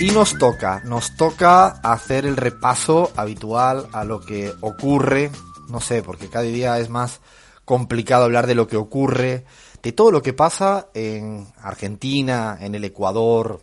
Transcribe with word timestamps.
Y 0.00 0.12
nos 0.12 0.38
toca, 0.38 0.80
nos 0.84 1.16
toca 1.16 1.66
hacer 1.66 2.24
el 2.24 2.36
repaso 2.36 3.10
habitual 3.16 3.88
a 3.92 4.04
lo 4.04 4.20
que 4.20 4.54
ocurre, 4.60 5.32
no 5.68 5.80
sé, 5.80 6.04
porque 6.04 6.28
cada 6.28 6.44
día 6.44 6.78
es 6.78 6.88
más 6.88 7.20
complicado 7.64 8.24
hablar 8.24 8.46
de 8.46 8.54
lo 8.54 8.68
que 8.68 8.76
ocurre, 8.76 9.44
de 9.82 9.92
todo 9.92 10.12
lo 10.12 10.22
que 10.22 10.32
pasa 10.32 10.86
en 10.94 11.48
Argentina, 11.60 12.56
en 12.60 12.76
el 12.76 12.84
Ecuador, 12.84 13.60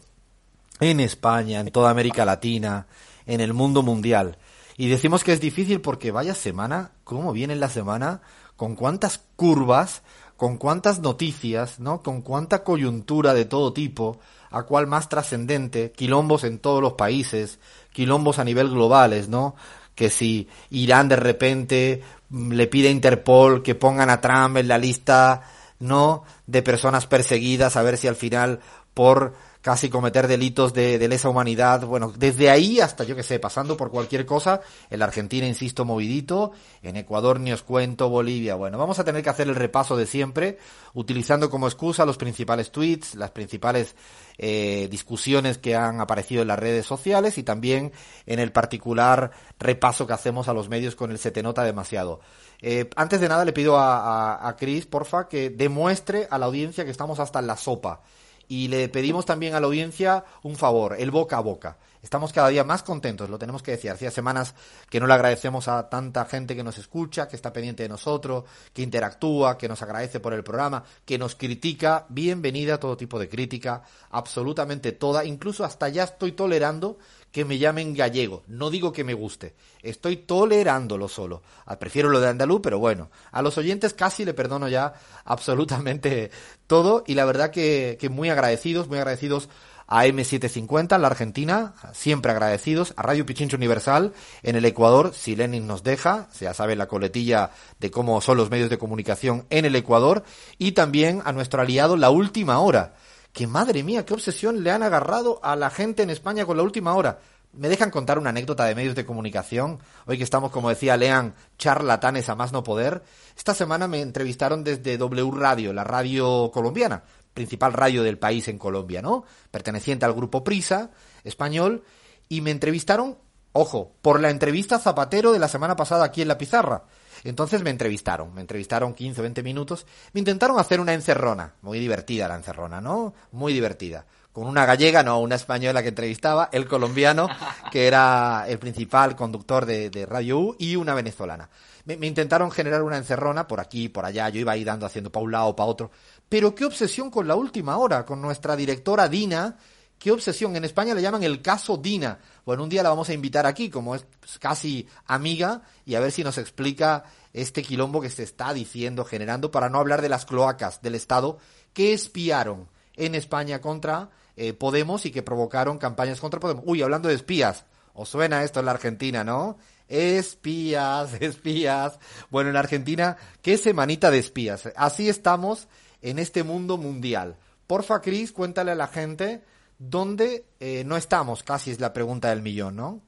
en 0.81 0.99
España, 0.99 1.61
en 1.61 1.71
toda 1.71 1.89
América 1.89 2.25
Latina, 2.25 2.85
en 3.25 3.39
el 3.39 3.53
mundo 3.53 3.81
mundial. 3.81 4.37
Y 4.75 4.89
decimos 4.89 5.23
que 5.23 5.31
es 5.31 5.39
difícil 5.39 5.79
porque 5.79 6.11
vaya 6.11 6.35
semana, 6.35 6.91
cómo 7.05 7.31
viene 7.31 7.55
la 7.55 7.69
semana, 7.69 8.21
con 8.57 8.75
cuántas 8.75 9.21
curvas, 9.37 10.01
con 10.35 10.57
cuántas 10.57 10.99
noticias, 10.99 11.79
¿no? 11.79 12.03
Con 12.03 12.21
cuánta 12.21 12.65
coyuntura 12.65 13.33
de 13.33 13.45
todo 13.45 13.71
tipo, 13.71 14.19
a 14.55 14.63
cuál 14.63 14.87
más 14.87 15.09
trascendente, 15.09 15.91
quilombos 15.91 16.45
en 16.45 16.59
todos 16.59 16.81
los 16.81 16.93
países, 16.93 17.59
quilombos 17.91 18.39
a 18.39 18.45
nivel 18.45 18.69
globales, 18.69 19.27
¿no? 19.27 19.53
Que 19.95 20.09
si 20.09 20.47
Irán 20.69 21.09
de 21.09 21.17
repente 21.17 22.01
mm, 22.29 22.53
le 22.53 22.67
pide 22.67 22.87
a 22.87 22.91
Interpol 22.91 23.61
que 23.63 23.75
pongan 23.75 24.09
a 24.09 24.21
Trump 24.21 24.55
en 24.55 24.69
la 24.69 24.77
lista, 24.77 25.41
¿no? 25.79 26.23
De 26.47 26.61
personas 26.61 27.05
perseguidas, 27.05 27.75
a 27.75 27.81
ver 27.81 27.97
si 27.97 28.07
al 28.07 28.15
final 28.15 28.61
por 28.93 29.33
casi 29.65 29.89
cometer 29.89 30.27
delitos 30.27 30.75
de, 30.75 30.99
lesa 31.07 31.27
humanidad. 31.27 31.87
Bueno, 31.87 32.13
desde 32.15 32.51
ahí 32.51 32.79
hasta, 32.79 33.03
yo 33.03 33.15
que 33.15 33.23
sé, 33.23 33.39
pasando 33.39 33.75
por 33.75 33.89
cualquier 33.89 34.23
cosa, 34.23 34.61
en 34.91 34.99
la 34.99 35.05
Argentina, 35.05 35.47
insisto, 35.47 35.85
movidito, 35.85 36.51
en 36.83 36.97
Ecuador 36.97 37.39
ni 37.39 37.51
os 37.51 37.63
cuento, 37.63 38.07
Bolivia. 38.07 38.53
Bueno, 38.53 38.77
vamos 38.77 38.99
a 38.99 39.03
tener 39.03 39.23
que 39.23 39.31
hacer 39.31 39.47
el 39.47 39.55
repaso 39.55 39.97
de 39.97 40.05
siempre, 40.05 40.59
utilizando 40.93 41.49
como 41.49 41.65
excusa 41.65 42.05
los 42.05 42.15
principales 42.15 42.71
tweets, 42.71 43.15
las 43.15 43.31
principales 43.31 43.95
eh, 44.37 44.87
discusiones 44.91 45.57
que 45.57 45.75
han 45.75 45.99
aparecido 45.99 46.43
en 46.43 46.49
las 46.49 46.59
redes 46.59 46.85
sociales 46.85 47.39
y 47.39 47.43
también 47.43 47.91
en 48.27 48.37
el 48.37 48.51
particular 48.51 49.31
repaso 49.57 50.05
que 50.05 50.13
hacemos 50.13 50.47
a 50.47 50.53
los 50.53 50.69
medios 50.69 50.95
con 50.95 51.09
el 51.09 51.17
Se 51.17 51.31
Te 51.31 51.41
Nota 51.41 51.63
Demasiado. 51.63 52.19
Eh, 52.61 52.87
antes 52.95 53.19
de 53.19 53.29
nada 53.29 53.43
le 53.43 53.51
pido 53.51 53.79
a, 53.79 54.35
a, 54.35 54.47
a 54.47 54.55
Chris, 54.57 54.85
porfa, 54.85 55.27
que 55.27 55.49
demuestre 55.49 56.27
a 56.29 56.37
la 56.37 56.45
audiencia 56.45 56.85
que 56.85 56.91
estamos 56.91 57.19
hasta 57.19 57.39
en 57.39 57.47
la 57.47 57.57
sopa 57.57 58.03
y 58.47 58.67
le 58.67 58.89
pedimos 58.89 59.25
también 59.25 59.55
a 59.55 59.59
la 59.59 59.67
audiencia 59.67 60.23
un 60.43 60.55
favor, 60.55 60.95
el 60.99 61.11
boca 61.11 61.37
a 61.37 61.41
boca. 61.41 61.77
Estamos 62.05 62.31
cada 62.31 62.49
día 62.49 62.63
más 62.63 62.83
contentos, 62.83 63.31
lo 63.31 63.39
tenemos 63.39 63.63
que 63.63 63.71
decir. 63.71 63.89
Hacía 63.89 64.11
semanas 64.11 64.53
que 64.91 64.99
no 64.99 65.07
le 65.07 65.15
agradecemos 65.15 65.67
a 65.67 65.89
tanta 65.89 66.23
gente 66.25 66.55
que 66.55 66.63
nos 66.63 66.77
escucha, 66.77 67.27
que 67.27 67.35
está 67.35 67.51
pendiente 67.51 67.81
de 67.81 67.89
nosotros, 67.89 68.43
que 68.73 68.83
interactúa, 68.83 69.57
que 69.57 69.67
nos 69.67 69.81
agradece 69.81 70.19
por 70.19 70.33
el 70.33 70.43
programa, 70.43 70.83
que 71.03 71.17
nos 71.17 71.33
critica. 71.33 72.05
Bienvenida 72.09 72.75
a 72.75 72.79
todo 72.79 72.95
tipo 72.95 73.17
de 73.17 73.27
crítica, 73.27 73.81
absolutamente 74.11 74.91
toda. 74.91 75.25
Incluso 75.25 75.65
hasta 75.65 75.89
ya 75.89 76.03
estoy 76.03 76.33
tolerando 76.33 76.99
que 77.35 77.43
me 77.43 77.57
llamen 77.57 77.93
gallego. 77.93 78.43
No 78.47 78.69
digo 78.69 78.93
que 78.93 79.03
me 79.03 79.13
guste, 79.13 79.55
estoy 79.81 80.15
tolerándolo 80.15 81.09
solo. 81.09 81.43
Ah, 81.65 81.77
prefiero 81.77 82.07
lo 82.07 82.21
de 82.21 82.29
andaluz, 82.29 82.61
pero 82.63 82.79
bueno, 82.79 83.11
a 83.29 83.41
los 83.41 83.57
oyentes 83.57 83.93
casi 83.93 84.23
le 84.23 84.33
perdono 84.33 84.69
ya 84.69 84.93
absolutamente 85.25 86.31
todo 86.65 87.03
y 87.05 87.13
la 87.13 87.25
verdad 87.25 87.51
que, 87.51 87.97
que 87.99 88.07
muy 88.07 88.29
agradecidos, 88.29 88.87
muy 88.87 88.99
agradecidos 88.99 89.49
a 89.85 90.05
M750 90.05 90.95
en 90.95 91.01
la 91.01 91.07
Argentina, 91.09 91.73
siempre 91.91 92.31
agradecidos, 92.31 92.93
a 92.95 93.01
Radio 93.01 93.25
Pichincho 93.25 93.57
Universal 93.57 94.13
en 94.41 94.55
el 94.55 94.63
Ecuador, 94.63 95.11
si 95.13 95.35
Lenin 95.35 95.67
nos 95.67 95.83
deja, 95.83 96.29
ya 96.39 96.53
sabe 96.53 96.77
la 96.77 96.87
coletilla 96.87 97.51
de 97.81 97.91
cómo 97.91 98.21
son 98.21 98.37
los 98.37 98.49
medios 98.49 98.69
de 98.69 98.77
comunicación 98.77 99.45
en 99.49 99.65
el 99.65 99.75
Ecuador, 99.75 100.23
y 100.57 100.71
también 100.71 101.21
a 101.25 101.33
nuestro 101.33 101.61
aliado 101.61 101.97
La 101.97 102.11
Última 102.11 102.59
Hora, 102.59 102.95
que 103.35 103.47
madre 103.47 103.83
mía, 103.83 104.05
qué 104.05 104.13
obsesión 104.13 104.63
le 104.63 104.71
han 104.71 104.81
agarrado 104.81 105.41
a 105.43 105.57
la 105.57 105.69
gente 105.69 106.01
en 106.01 106.09
España 106.09 106.45
con 106.45 106.55
La 106.55 106.63
Última 106.63 106.95
Hora. 106.95 107.19
¿Me 107.51 107.67
dejan 107.67 107.91
contar 107.91 108.17
una 108.17 108.29
anécdota 108.29 108.63
de 108.63 108.75
medios 108.75 108.95
de 108.95 109.05
comunicación? 109.05 109.79
Hoy 110.05 110.17
que 110.17 110.23
estamos, 110.23 110.51
como 110.51 110.69
decía 110.69 110.95
Lean, 110.95 111.35
charlatanes 111.57 112.29
a 112.29 112.35
más 112.35 112.53
no 112.53 112.63
poder. 112.63 113.03
Esta 113.35 113.53
semana 113.53 113.89
me 113.89 113.99
entrevistaron 113.99 114.63
desde 114.63 114.97
W 114.97 115.31
Radio, 115.31 115.73
la 115.73 115.83
radio 115.83 116.49
colombiana 116.53 117.03
principal 117.33 117.73
radio 117.73 118.03
del 118.03 118.17
país 118.17 118.47
en 118.47 118.57
Colombia, 118.57 119.01
¿no? 119.01 119.25
Perteneciente 119.51 120.05
al 120.05 120.13
grupo 120.13 120.45
Prisa, 120.45 120.91
español, 121.25 121.83
y 122.29 122.39
me 122.39 122.51
entrevistaron, 122.51 123.17
ojo, 123.51 123.91
por 124.01 124.21
la 124.21 124.29
entrevista 124.29 124.79
Zapatero 124.79 125.33
de 125.33 125.39
la 125.39 125.49
semana 125.49 125.75
pasada 125.75 126.05
aquí 126.05 126.21
en 126.21 126.29
La 126.29 126.37
Pizarra. 126.37 126.85
Entonces 127.25 127.63
me 127.63 127.71
entrevistaron, 127.71 128.33
me 128.33 128.41
entrevistaron 128.41 128.93
15 128.93 129.19
o 129.19 129.23
20 129.23 129.43
minutos, 129.43 129.87
me 130.13 130.19
intentaron 130.19 130.59
hacer 130.59 130.79
una 130.79 130.93
encerrona, 130.93 131.55
muy 131.63 131.79
divertida 131.79 132.27
la 132.27 132.35
encerrona, 132.35 132.81
¿no? 132.81 133.15
Muy 133.31 133.51
divertida. 133.51 134.05
Con 134.31 134.47
una 134.47 134.65
gallega, 134.65 135.01
no, 135.01 135.19
una 135.19 135.35
española 135.35 135.81
que 135.81 135.89
entrevistaba, 135.89 136.49
el 136.51 136.67
colombiano, 136.67 137.27
que 137.71 137.87
era 137.87 138.45
el 138.47 138.59
principal 138.59 139.15
conductor 139.15 139.65
de, 139.65 139.89
de 139.89 140.05
Radio 140.05 140.39
U, 140.39 140.55
y 140.59 140.75
una 140.75 140.93
venezolana. 140.93 141.49
Me, 141.85 141.97
me, 141.97 142.05
intentaron 142.05 142.51
generar 142.51 142.83
una 142.83 142.97
encerrona 142.97 143.47
por 143.47 143.59
aquí, 143.59 143.89
por 143.89 144.05
allá, 144.05 144.29
yo 144.29 144.41
iba 144.41 144.51
ahí 144.51 144.63
dando, 144.63 144.85
haciendo 144.85 145.11
para 145.11 145.23
un 145.23 145.31
lado, 145.31 145.55
para 145.55 145.69
otro. 145.69 145.91
Pero 146.29 146.53
qué 146.53 146.65
obsesión 146.65 147.09
con 147.09 147.27
la 147.27 147.35
última 147.35 147.77
hora, 147.77 148.05
con 148.05 148.21
nuestra 148.21 148.55
directora 148.55 149.07
Dina, 149.07 149.57
qué 149.99 150.11
obsesión. 150.11 150.55
En 150.55 150.65
España 150.65 150.93
le 150.93 151.01
llaman 151.01 151.23
el 151.23 151.41
caso 151.41 151.77
Dina. 151.77 152.19
Bueno, 152.45 152.63
un 152.63 152.69
día 152.69 152.83
la 152.83 152.89
vamos 152.89 153.09
a 153.09 153.13
invitar 153.13 153.45
aquí, 153.45 153.69
como 153.69 153.95
es 153.95 154.05
casi 154.39 154.87
amiga, 155.05 155.61
y 155.85 155.95
a 155.95 155.99
ver 155.99 156.11
si 156.11 156.23
nos 156.23 156.37
explica 156.37 157.03
este 157.33 157.63
quilombo 157.63 158.01
que 158.01 158.09
se 158.09 158.23
está 158.23 158.53
diciendo, 158.53 159.05
generando, 159.05 159.51
para 159.51 159.69
no 159.69 159.79
hablar 159.79 160.01
de 160.01 160.09
las 160.09 160.25
cloacas 160.25 160.81
del 160.81 160.95
Estado 160.95 161.37
que 161.73 161.93
espiaron 161.93 162.69
en 162.95 163.15
España 163.15 163.59
contra 163.59 164.09
eh, 164.37 164.53
Podemos 164.53 165.05
y 165.05 165.11
que 165.11 165.23
provocaron 165.23 165.77
campañas 165.77 166.19
contra 166.19 166.39
Podemos. 166.39 166.63
Uy, 166.65 166.81
hablando 166.81 167.09
de 167.09 167.15
espías, 167.15 167.65
¿os 167.93 168.09
suena 168.09 168.43
esto 168.43 168.59
en 168.59 168.65
la 168.65 168.71
Argentina, 168.71 169.23
no? 169.23 169.57
Espías, 169.87 171.13
espías. 171.19 171.99
Bueno, 172.29 172.49
en 172.49 172.57
Argentina, 172.57 173.17
qué 173.41 173.57
semanita 173.57 174.11
de 174.11 174.19
espías. 174.19 174.69
Así 174.75 175.09
estamos 175.09 175.67
en 176.01 176.19
este 176.19 176.43
mundo 176.43 176.77
mundial. 176.77 177.37
Porfa, 177.67 178.01
Cris, 178.01 178.31
cuéntale 178.31 178.71
a 178.71 178.75
la 178.75 178.87
gente 178.87 179.43
dónde 179.77 180.45
eh, 180.59 180.83
no 180.85 180.97
estamos, 180.97 181.43
casi 181.43 181.71
es 181.71 181.79
la 181.79 181.93
pregunta 181.93 182.29
del 182.29 182.41
millón, 182.41 182.75
¿no? 182.75 183.01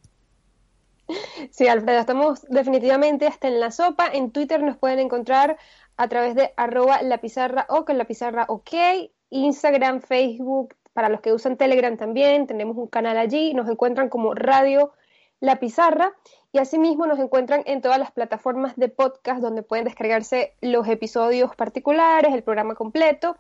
Sí, 1.51 1.67
Alfredo, 1.67 2.00
estamos 2.00 2.41
definitivamente 2.50 3.28
hasta 3.28 3.47
en 3.47 3.59
la 3.59 3.72
sopa. 3.72 4.07
En 4.11 4.31
Twitter 4.31 4.61
nos 4.61 4.77
pueden 4.77 5.00
encontrar 5.00 5.57
a 5.95 6.07
través 6.07 6.35
de 6.35 6.53
arroba 6.57 7.01
la 7.01 7.19
pizarra 7.19 7.66
o 7.69 7.85
con 7.85 7.97
la 7.97 8.06
pizarra 8.06 8.47
Instagram, 9.29 10.01
Facebook, 10.01 10.75
para 10.97 11.09
los 11.09 11.22
que 11.22 11.31
usan 11.31 11.57
Telegram 11.57 11.95
también, 11.95 12.47
tenemos 12.47 12.75
un 12.75 12.88
canal 12.88 13.19
allí, 13.19 13.53
nos 13.53 13.69
encuentran 13.69 14.09
como 14.09 14.33
Radio 14.33 14.94
La 15.39 15.57
Pizarra 15.57 16.13
y 16.51 16.57
asimismo 16.57 17.06
nos 17.06 17.19
encuentran 17.19 17.61
en 17.67 17.81
todas 17.81 18.00
las 18.00 18.11
plataformas 18.11 18.75
de 18.77 18.89
podcast 18.89 19.41
donde 19.41 19.61
pueden 19.61 19.85
descargarse 19.85 20.56
los 20.59 20.88
episodios 20.88 21.56
particulares, 21.56 22.33
el 22.33 22.41
programa 22.41 22.73
completo. 22.73 23.38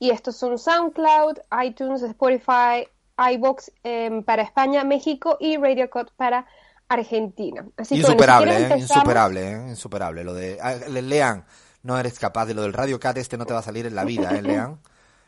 Y 0.00 0.10
estos 0.10 0.36
son 0.36 0.58
SoundCloud, 0.58 1.36
iTunes, 1.62 2.02
Spotify, 2.02 2.88
iBox 3.34 3.70
eh, 3.84 4.22
para 4.24 4.42
España, 4.42 4.82
México 4.82 5.36
y 5.38 5.58
Radio 5.58 5.88
Code 5.90 6.10
para 6.16 6.46
Argentina. 6.88 7.66
Así 7.76 7.96
insuperable, 7.96 8.50
que, 8.50 8.58
bueno, 8.58 8.74
si 8.74 8.80
eh, 8.80 8.82
insuperable, 8.82 9.52
eh, 9.52 9.68
insuperable. 9.68 10.24
Lo 10.24 10.34
de 10.34 10.58
ah, 10.60 10.74
Lean, 10.88 11.44
no 11.82 11.98
eres 11.98 12.18
capaz 12.18 12.46
de 12.46 12.54
lo 12.54 12.62
del 12.62 12.72
Radio 12.72 12.98
Cat 12.98 13.18
este 13.18 13.36
no 13.36 13.44
te 13.46 13.52
va 13.52 13.60
a 13.60 13.62
salir 13.62 13.86
en 13.86 13.94
la 13.94 14.04
vida, 14.04 14.30
¿eh, 14.30 14.42
Lean? 14.42 14.80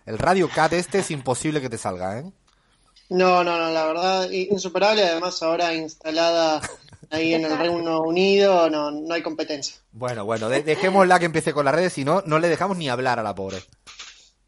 El 0.06 0.18
Radio 0.18 0.48
Cat 0.48 0.72
este 0.72 1.00
es 1.00 1.10
imposible 1.10 1.60
que 1.60 1.68
te 1.68 1.78
salga, 1.78 2.18
¿eh? 2.18 2.24
No, 3.10 3.44
no, 3.44 3.58
no, 3.58 3.70
la 3.70 3.84
verdad, 3.84 4.30
insuperable. 4.30 5.04
Además, 5.04 5.42
ahora 5.42 5.74
instalada 5.74 6.62
ahí 7.10 7.34
en 7.34 7.44
el 7.44 7.58
Reino 7.58 8.00
Unido, 8.00 8.70
no, 8.70 8.90
no 8.90 9.12
hay 9.12 9.22
competencia. 9.22 9.76
Bueno, 9.92 10.24
bueno, 10.24 10.48
de 10.48 10.62
dejémosla 10.62 11.18
que 11.18 11.26
empiece 11.26 11.52
con 11.52 11.66
las 11.66 11.74
redes, 11.74 11.92
si 11.92 12.04
no, 12.04 12.22
no 12.24 12.38
le 12.38 12.48
dejamos 12.48 12.78
ni 12.78 12.88
hablar 12.88 13.18
a 13.18 13.22
la 13.22 13.34
pobre. 13.34 13.58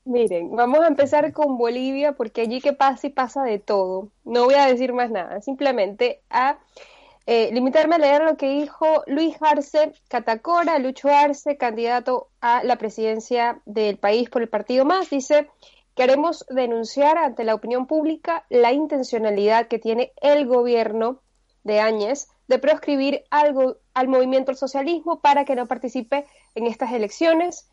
Miren, 0.04 0.54
vamos 0.54 0.80
a 0.80 0.88
empezar 0.88 1.32
con 1.32 1.56
Bolivia, 1.56 2.12
porque 2.12 2.42
allí 2.42 2.60
que 2.60 2.74
pasa 2.74 3.06
y 3.06 3.10
pasa 3.10 3.42
de 3.42 3.58
todo. 3.58 4.10
No 4.24 4.44
voy 4.44 4.54
a 4.54 4.66
decir 4.66 4.92
más 4.92 5.10
nada, 5.10 5.40
simplemente 5.40 6.20
a 6.28 6.58
eh, 7.26 7.50
limitarme 7.52 7.94
a 7.94 7.98
leer 7.98 8.22
lo 8.22 8.36
que 8.36 8.50
dijo 8.50 9.02
Luis 9.06 9.34
Arce 9.40 9.92
Catacora, 10.08 10.78
Lucho 10.78 11.08
Arce, 11.08 11.56
candidato 11.56 12.28
a 12.42 12.62
la 12.64 12.76
presidencia 12.76 13.62
del 13.64 13.96
país 13.96 14.28
por 14.28 14.42
el 14.42 14.50
Partido 14.50 14.84
Más, 14.84 15.08
dice, 15.08 15.48
queremos 15.94 16.44
denunciar 16.50 17.16
ante 17.16 17.44
la 17.44 17.54
opinión 17.54 17.86
pública 17.86 18.44
la 18.50 18.72
intencionalidad 18.72 19.68
que 19.68 19.78
tiene 19.78 20.12
el 20.20 20.46
gobierno 20.46 21.22
de 21.62 21.80
Áñez 21.80 22.28
de 22.46 22.58
proscribir 22.58 23.24
algo 23.30 23.78
al 23.94 24.08
movimiento 24.08 24.50
al 24.50 24.58
socialismo 24.58 25.20
para 25.20 25.46
que 25.46 25.56
no 25.56 25.66
participe 25.66 26.26
en 26.54 26.66
estas 26.66 26.92
elecciones, 26.92 27.70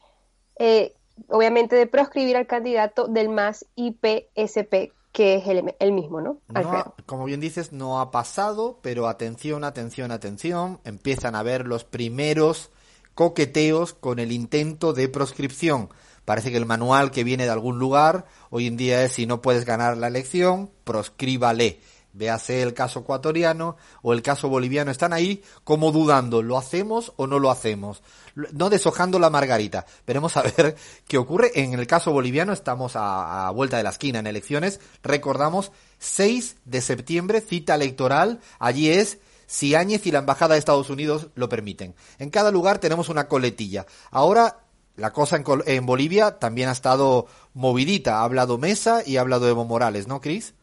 eh, 0.60 0.94
obviamente 1.28 1.76
de 1.76 1.88
proscribir 1.88 2.38
al 2.38 2.48
candidato 2.48 3.08
del 3.08 3.30
MAS 3.30 3.66
IPSP, 3.76 4.94
que 5.12 5.36
es 5.36 5.48
el, 5.48 5.76
el 5.80 5.92
mismo, 5.92 6.22
¿no? 6.22 6.38
no 6.48 6.96
como 7.06 7.26
bien 7.26 7.40
dices, 7.40 7.72
no 7.72 8.00
ha 8.00 8.12
pasado, 8.12 8.80
pero 8.82 9.08
atención, 9.08 9.64
atención, 9.64 10.12
atención, 10.12 10.80
empiezan 10.86 11.36
a 11.36 11.44
ver 11.44 11.68
los 11.68 11.84
primeros 11.84 12.72
coqueteos 13.14 13.94
con 13.94 14.20
el 14.20 14.32
intento 14.32 14.94
de 14.94 15.10
proscripción. 15.10 15.90
Parece 16.26 16.52
que 16.52 16.58
el 16.58 16.66
manual 16.66 17.12
que 17.12 17.24
viene 17.24 17.46
de 17.46 17.50
algún 17.50 17.80
lugar 17.80 18.26
hoy 18.52 18.68
en 18.68 18.78
día 18.78 19.04
es 19.04 19.14
si 19.14 19.26
no 19.26 19.42
puedes 19.42 19.66
ganar 19.66 19.98
la 19.98 20.08
elección, 20.08 20.70
proscríbale. 20.84 21.80
Véase 22.14 22.62
el 22.62 22.74
caso 22.74 23.00
ecuatoriano 23.00 23.78
o 24.02 24.14
el 24.14 24.22
caso 24.22 24.50
boliviano. 24.50 24.92
Están 24.92 25.14
ahí 25.14 25.44
como 25.64 25.92
dudando, 25.92 26.42
¿lo 26.42 26.58
hacemos 26.58 27.14
o 27.16 27.26
no 27.26 27.40
lo 27.40 27.50
hacemos? 27.50 28.04
No 28.36 28.70
deshojando 28.70 29.18
la 29.18 29.30
margarita. 29.30 29.86
Veremos 30.06 30.36
a 30.36 30.42
ver 30.42 30.76
qué 31.08 31.18
ocurre. 31.18 31.52
En 31.56 31.74
el 31.74 31.88
caso 31.88 32.12
boliviano 32.12 32.52
estamos 32.52 32.94
a, 32.96 33.50
vuelta 33.52 33.78
de 33.78 33.84
la 33.84 33.92
esquina 33.92 34.20
en 34.20 34.28
elecciones. 34.28 34.82
Recordamos 35.04 35.72
6 36.00 36.58
de 36.66 36.82
septiembre, 36.82 37.42
cita 37.42 37.76
electoral. 37.76 38.40
Allí 38.60 38.90
es 38.90 39.20
si 39.48 39.76
Áñez 39.76 40.06
y 40.06 40.12
la 40.12 40.20
Embajada 40.20 40.56
de 40.56 40.60
Estados 40.60 40.90
Unidos 40.90 41.28
lo 41.36 41.48
permiten. 41.48 41.96
En 42.20 42.30
cada 42.30 42.52
lugar 42.52 42.80
tenemos 42.80 43.10
una 43.10 43.28
coletilla. 43.28 43.86
Ahora 44.12 44.60
la 44.98 45.14
cosa 45.14 45.38
en, 45.38 45.46
en 45.66 45.86
Bolivia 45.86 46.40
también 46.40 46.68
ha 46.68 46.74
estado 46.74 47.28
movidita. 47.54 48.20
Ha 48.20 48.24
hablado 48.24 48.58
Mesa 48.58 49.02
y 49.06 49.16
ha 49.16 49.22
hablado 49.22 49.48
Evo 49.48 49.64
Morales, 49.64 50.08
¿no, 50.08 50.20
Cris? 50.20 50.54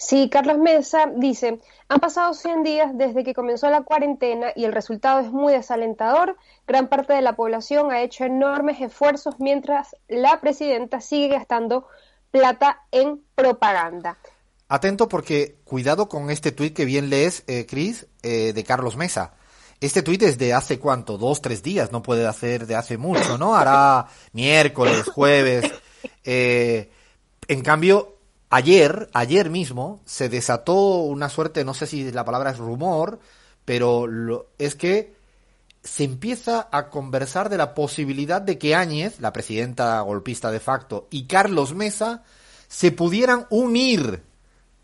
Sí, 0.00 0.30
Carlos 0.30 0.56
Mesa 0.56 1.12
dice, 1.14 1.60
han 1.88 2.00
pasado 2.00 2.32
100 2.32 2.62
días 2.62 2.90
desde 2.94 3.22
que 3.22 3.34
comenzó 3.34 3.68
la 3.68 3.82
cuarentena 3.82 4.46
y 4.56 4.64
el 4.64 4.72
resultado 4.72 5.20
es 5.20 5.30
muy 5.30 5.52
desalentador. 5.52 6.38
Gran 6.66 6.88
parte 6.88 7.12
de 7.12 7.20
la 7.20 7.36
población 7.36 7.92
ha 7.92 8.00
hecho 8.00 8.24
enormes 8.24 8.80
esfuerzos 8.80 9.34
mientras 9.38 9.94
la 10.08 10.40
presidenta 10.40 11.02
sigue 11.02 11.28
gastando 11.28 11.86
plata 12.30 12.80
en 12.90 13.20
propaganda. 13.34 14.16
Atento 14.68 15.06
porque 15.06 15.58
cuidado 15.64 16.08
con 16.08 16.30
este 16.30 16.50
tuit 16.52 16.74
que 16.74 16.86
bien 16.86 17.10
lees, 17.10 17.44
eh, 17.46 17.66
Cris, 17.66 18.06
eh, 18.22 18.54
de 18.54 18.64
Carlos 18.64 18.96
Mesa. 18.96 19.34
Este 19.82 20.02
tuit 20.02 20.22
es 20.22 20.38
de 20.38 20.54
hace 20.54 20.78
cuánto, 20.78 21.18
dos, 21.18 21.42
tres 21.42 21.62
días, 21.62 21.92
no 21.92 22.02
puede 22.02 22.26
hacer 22.26 22.66
de 22.66 22.74
hace 22.74 22.96
mucho, 22.96 23.36
¿no? 23.36 23.54
Hará 23.54 24.06
miércoles, 24.32 25.04
jueves. 25.14 25.70
Eh, 26.24 26.90
en 27.48 27.62
cambio, 27.62 28.19
ayer, 28.50 29.08
ayer 29.14 29.48
mismo, 29.48 30.00
se 30.04 30.28
desató 30.28 31.02
una 31.02 31.28
suerte, 31.28 31.64
no 31.64 31.72
sé 31.72 31.86
si 31.86 32.10
la 32.12 32.24
palabra 32.24 32.50
es 32.50 32.58
rumor, 32.58 33.20
pero 33.64 34.06
lo, 34.06 34.48
es 34.58 34.74
que 34.74 35.14
se 35.82 36.04
empieza 36.04 36.68
a 36.70 36.90
conversar 36.90 37.48
de 37.48 37.56
la 37.56 37.74
posibilidad 37.74 38.42
de 38.42 38.58
que 38.58 38.74
Áñez, 38.74 39.20
la 39.20 39.32
presidenta 39.32 40.00
golpista 40.02 40.50
de 40.50 40.60
facto, 40.60 41.06
y 41.10 41.24
Carlos 41.24 41.74
Mesa 41.74 42.22
se 42.68 42.92
pudieran 42.92 43.46
unir, 43.48 44.22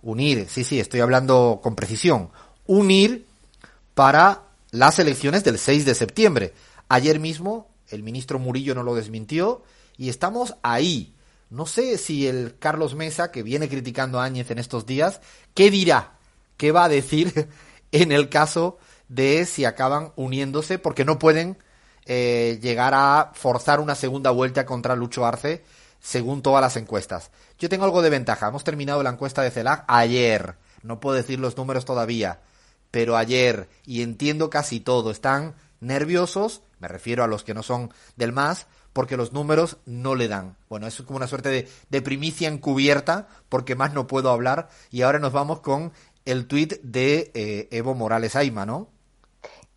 unir, 0.01 0.47
sí, 0.49 0.65
sí, 0.65 0.81
estoy 0.81 1.01
hablando 1.01 1.61
con 1.63 1.75
precisión, 1.77 2.31
unir 2.67 3.27
para 3.95 4.45
las 4.71 4.99
elecciones 4.99 5.45
del 5.45 5.59
6 5.59 5.85
de 5.85 5.95
septiembre. 5.95 6.55
Ayer 6.89 7.19
mismo 7.19 7.69
el 7.89 8.03
ministro 8.03 8.39
Murillo 8.39 8.75
no 8.75 8.83
lo 8.83 8.95
desmintió 8.95 9.63
y 9.97 10.09
estamos 10.09 10.57
ahí, 10.63 11.15
no 11.51 11.67
sé 11.67 11.99
si 11.99 12.27
el 12.27 12.59
Carlos 12.59 12.95
Mesa, 12.95 13.31
que 13.31 13.43
viene 13.43 13.69
criticando 13.69 14.21
a 14.21 14.25
Áñez 14.25 14.51
en 14.51 14.59
estos 14.59 14.87
días, 14.87 15.21
¿qué 15.55 15.71
dirá? 15.71 16.15
¿Qué 16.57 16.73
va 16.73 16.85
a 16.85 16.89
decir 16.89 17.49
en 17.93 18.13
el 18.13 18.29
caso 18.29 18.79
de 19.09 19.47
si 19.47 19.65
acaban 19.65 20.13
uniéndose? 20.17 20.79
Porque 20.79 21.05
no 21.05 21.19
pueden 21.19 21.59
eh, 22.05 22.59
llegar 22.63 22.95
a 22.95 23.33
forzar 23.35 23.81
una 23.81 23.95
segunda 23.95 24.31
vuelta 24.31 24.67
contra 24.67 24.97
Lucho 24.97 25.25
Arce, 25.25 25.65
según 26.01 26.43
todas 26.43 26.61
las 26.61 26.77
encuestas. 26.77 27.31
Yo 27.59 27.69
tengo 27.69 27.85
algo 27.85 28.03
de 28.03 28.11
ventaja. 28.11 28.49
Hemos 28.49 28.65
terminado 28.65 29.03
la 29.03 29.11
encuesta 29.11 29.43
de 29.43 29.51
CELAC 29.51 29.85
ayer. 29.89 30.57
No 30.83 31.01
puedo 31.01 31.17
decir 31.17 31.41
los 31.41 31.57
números 31.57 31.85
todavía, 31.85 32.41
pero 32.91 33.17
ayer, 33.17 33.69
y 33.85 34.03
entiendo 34.03 34.51
casi 34.51 34.81
todo, 34.81 35.11
están 35.11 35.55
nerviosos, 35.81 36.63
me 36.79 36.89
refiero 36.89 37.25
a 37.25 37.27
los 37.27 37.45
que 37.45 37.55
no 37.55 37.63
son 37.63 37.93
del 38.17 38.33
MAS, 38.33 38.67
porque 38.97 39.19
los 39.19 39.35
números 39.35 39.77
no 39.85 40.15
le 40.15 40.27
dan. 40.27 40.57
Bueno, 40.71 40.87
es 40.87 41.03
como 41.03 41.19
una 41.19 41.27
suerte 41.27 41.51
de, 41.51 41.69
de, 41.91 42.01
primicia 42.01 42.49
encubierta, 42.49 43.29
porque 43.51 43.75
más 43.75 43.93
no 43.93 44.07
puedo 44.07 44.31
hablar. 44.31 44.71
Y 44.91 45.03
ahora 45.03 45.19
nos 45.19 45.35
vamos 45.35 45.61
con 45.61 45.93
el 46.25 46.47
tuit 46.47 46.81
de 46.81 47.31
eh, 47.35 47.69
Evo 47.73 47.95
Morales 47.95 48.37
Aima, 48.37 48.65
¿no? 48.65 48.89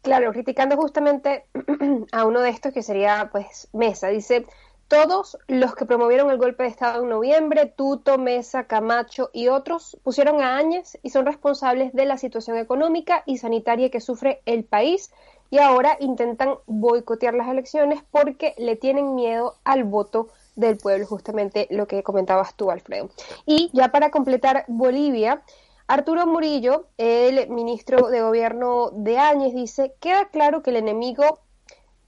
Claro, 0.04 0.31
criticando 0.31 0.77
justamente 0.77 1.44
a 2.13 2.24
uno 2.24 2.39
de 2.39 2.50
estos 2.50 2.71
que 2.71 2.81
sería, 2.81 3.27
pues, 3.30 3.68
Mesa. 3.74 4.07
Dice, 4.07 4.45
todos 4.88 5.38
los 5.50 5.75
que 5.75 5.86
promovieron 5.86 6.31
el 6.31 6.38
golpe 6.38 6.63
de 6.63 6.69
Estado 6.69 7.04
en 7.04 7.10
noviembre, 7.10 7.66
Tuto, 7.66 8.18
Mesa, 8.18 8.68
Camacho 8.68 9.31
y 9.33 9.50
otros, 9.50 9.98
pusieron 10.01 10.42
a 10.42 10.56
Áñez 10.56 10.98
y 11.04 11.10
son 11.10 11.25
responsables 11.25 11.92
de 11.92 12.06
la 12.06 12.18
situación 12.18 12.57
económica 12.57 13.24
y 13.25 13.39
sanitaria 13.39 13.92
que 13.92 14.00
sufre 14.00 14.42
el 14.45 14.63
país 14.63 15.12
y 15.49 15.59
ahora 15.59 15.97
intentan 15.99 16.55
boicotear 16.67 17.33
las 17.33 17.47
elecciones 17.47 18.03
porque 18.11 18.53
le 18.57 18.75
tienen 18.75 19.15
miedo 19.15 19.55
al 19.63 19.83
voto 19.83 20.29
del 20.55 20.77
pueblo, 20.77 21.05
justamente 21.05 21.67
lo 21.69 21.87
que 21.87 22.03
comentabas 22.03 22.55
tú, 22.55 22.69
Alfredo. 22.69 23.09
Y 23.45 23.69
ya 23.73 23.91
para 23.91 24.11
completar 24.11 24.65
Bolivia, 24.67 25.41
Arturo 25.87 26.27
Murillo, 26.27 26.85
el 26.97 27.49
ministro 27.49 28.09
de 28.09 28.21
Gobierno 28.21 28.91
de 28.91 29.17
Áñez, 29.17 29.55
dice, 29.55 29.95
queda 29.99 30.25
claro 30.25 30.61
que 30.61 30.69
el 30.69 30.75
enemigo 30.75 31.39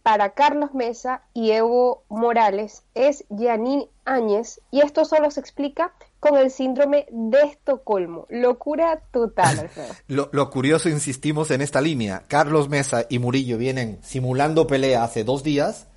para 0.03 0.31
Carlos 0.31 0.73
Mesa 0.73 1.23
y 1.33 1.51
Evo 1.51 2.03
Morales 2.09 2.83
es 2.95 3.25
Yanín 3.29 3.87
Áñez 4.05 4.61
y 4.71 4.81
esto 4.81 5.05
solo 5.05 5.31
se 5.31 5.39
explica 5.39 5.93
con 6.21 6.37
el 6.37 6.51
síndrome 6.51 7.07
de 7.11 7.41
Estocolmo. 7.41 8.27
Locura 8.29 9.01
total, 9.11 9.59
Alfredo. 9.59 9.93
lo, 10.07 10.29
lo, 10.31 10.49
curioso, 10.49 10.87
insistimos 10.87 11.51
en 11.51 11.61
esta 11.61 11.81
línea. 11.81 12.23
Carlos 12.29 12.69
Mesa 12.69 13.07
y 13.09 13.19
Murillo 13.19 13.57
vienen 13.57 13.99
simulando 14.03 14.67
pelea 14.67 15.03
hace 15.03 15.25
dos 15.25 15.43
días 15.43 15.87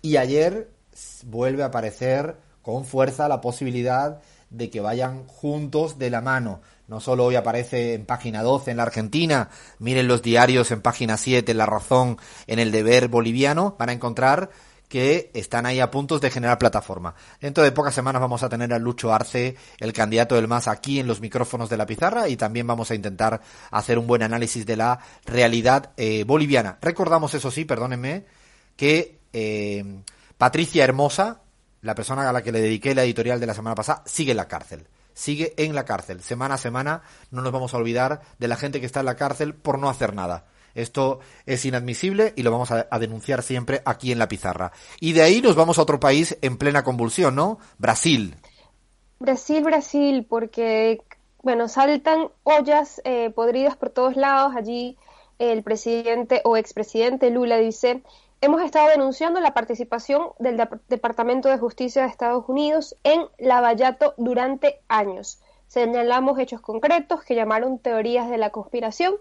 y 0.00 0.16
ayer 0.16 0.70
vuelve 1.26 1.62
a 1.62 1.66
aparecer 1.66 2.38
con 2.62 2.86
fuerza 2.86 3.28
la 3.28 3.42
posibilidad 3.42 4.22
de 4.48 4.70
que 4.70 4.80
vayan 4.80 5.26
juntos 5.26 5.98
de 5.98 6.08
la 6.08 6.22
mano. 6.22 6.62
No 6.88 7.00
solo 7.00 7.26
hoy 7.26 7.34
aparece 7.34 7.94
en 7.94 8.06
página 8.06 8.42
12 8.42 8.70
en 8.70 8.76
la 8.78 8.84
Argentina, 8.84 9.50
miren 9.78 10.08
los 10.08 10.22
diarios 10.22 10.70
en 10.70 10.80
página 10.80 11.18
7, 11.18 11.52
en 11.52 11.58
La 11.58 11.66
Razón, 11.66 12.16
en 12.46 12.60
el 12.60 12.72
Deber 12.72 13.08
boliviano, 13.08 13.76
van 13.78 13.90
a 13.90 13.92
encontrar 13.92 14.50
que 14.88 15.30
están 15.34 15.66
ahí 15.66 15.80
a 15.80 15.90
puntos 15.90 16.20
de 16.20 16.30
generar 16.30 16.58
plataforma. 16.58 17.14
Dentro 17.40 17.64
de 17.64 17.72
pocas 17.72 17.94
semanas 17.94 18.20
vamos 18.20 18.42
a 18.42 18.48
tener 18.48 18.72
a 18.72 18.78
Lucho 18.78 19.12
Arce, 19.12 19.56
el 19.78 19.92
candidato 19.92 20.34
del 20.34 20.48
MAS, 20.48 20.68
aquí 20.68 21.00
en 21.00 21.06
los 21.06 21.20
micrófonos 21.20 21.68
de 21.68 21.76
la 21.76 21.86
pizarra 21.86 22.28
y 22.28 22.36
también 22.36 22.66
vamos 22.66 22.90
a 22.90 22.94
intentar 22.94 23.40
hacer 23.70 23.98
un 23.98 24.06
buen 24.06 24.22
análisis 24.22 24.64
de 24.66 24.76
la 24.76 24.98
realidad 25.24 25.92
eh, 25.96 26.24
boliviana. 26.24 26.78
Recordamos, 26.80 27.34
eso 27.34 27.50
sí, 27.50 27.64
perdónenme, 27.64 28.26
que 28.76 29.20
eh, 29.32 30.02
Patricia 30.38 30.84
Hermosa, 30.84 31.42
la 31.82 31.94
persona 31.94 32.28
a 32.28 32.32
la 32.32 32.42
que 32.42 32.52
le 32.52 32.60
dediqué 32.60 32.94
la 32.94 33.04
editorial 33.04 33.40
de 33.40 33.46
la 33.46 33.54
semana 33.54 33.74
pasada, 33.74 34.02
sigue 34.06 34.32
en 34.32 34.36
la 34.36 34.48
cárcel 34.48 34.86
sigue 35.16 35.54
en 35.56 35.74
la 35.74 35.86
cárcel. 35.86 36.22
Semana 36.22 36.54
a 36.54 36.58
semana 36.58 37.02
no 37.30 37.40
nos 37.40 37.50
vamos 37.50 37.72
a 37.72 37.78
olvidar 37.78 38.20
de 38.38 38.48
la 38.48 38.56
gente 38.56 38.80
que 38.80 38.86
está 38.86 39.00
en 39.00 39.06
la 39.06 39.16
cárcel 39.16 39.54
por 39.54 39.78
no 39.78 39.88
hacer 39.88 40.14
nada. 40.14 40.44
Esto 40.76 41.20
es 41.46 41.64
inadmisible 41.64 42.32
y 42.36 42.42
lo 42.42 42.50
vamos 42.50 42.70
a, 42.70 42.86
denunciar 42.98 43.42
siempre 43.42 43.82
aquí 43.84 44.12
en 44.12 44.18
la 44.18 44.28
pizarra. 44.28 44.72
Y 45.00 45.12
de 45.12 45.22
ahí 45.22 45.40
nos 45.40 45.56
vamos 45.56 45.78
a 45.78 45.82
otro 45.82 45.98
país 45.98 46.36
en 46.42 46.58
plena 46.58 46.84
convulsión, 46.84 47.34
¿no? 47.34 47.58
Brasil. 47.78 48.36
Brasil, 49.18 49.64
Brasil, 49.64 50.26
porque, 50.28 51.02
bueno, 51.42 51.68
saltan 51.68 52.28
ollas 52.44 53.00
eh, 53.04 53.30
podridas 53.30 53.76
por 53.76 53.90
todos 53.90 54.16
lados. 54.16 54.54
Allí 54.54 54.96
el 55.38 55.62
presidente 55.62 56.42
o 56.44 56.56
expresidente 56.56 57.30
Lula 57.30 57.56
dice, 57.56 58.02
hemos 58.40 58.62
estado 58.62 58.88
denunciando 58.88 59.40
la 59.40 59.54
participación 59.54 60.28
del 60.38 60.56
Dep 60.56 60.80
Departamento 60.88 61.48
de 61.48 61.58
Justicia 61.58 62.02
de 62.02 62.08
Estados 62.08 62.44
Unidos 62.48 62.96
en 63.04 63.26
Lavallato 63.38 64.14
durante 64.16 64.80
años. 64.88 65.40
Señalamos 65.68 66.38
hechos 66.38 66.60
concretos 66.60 67.24
que 67.24 67.34
llamaron 67.34 67.78
teorías 67.78 68.30
de 68.30 68.38
la 68.38 68.50
conspiración. 68.50 69.14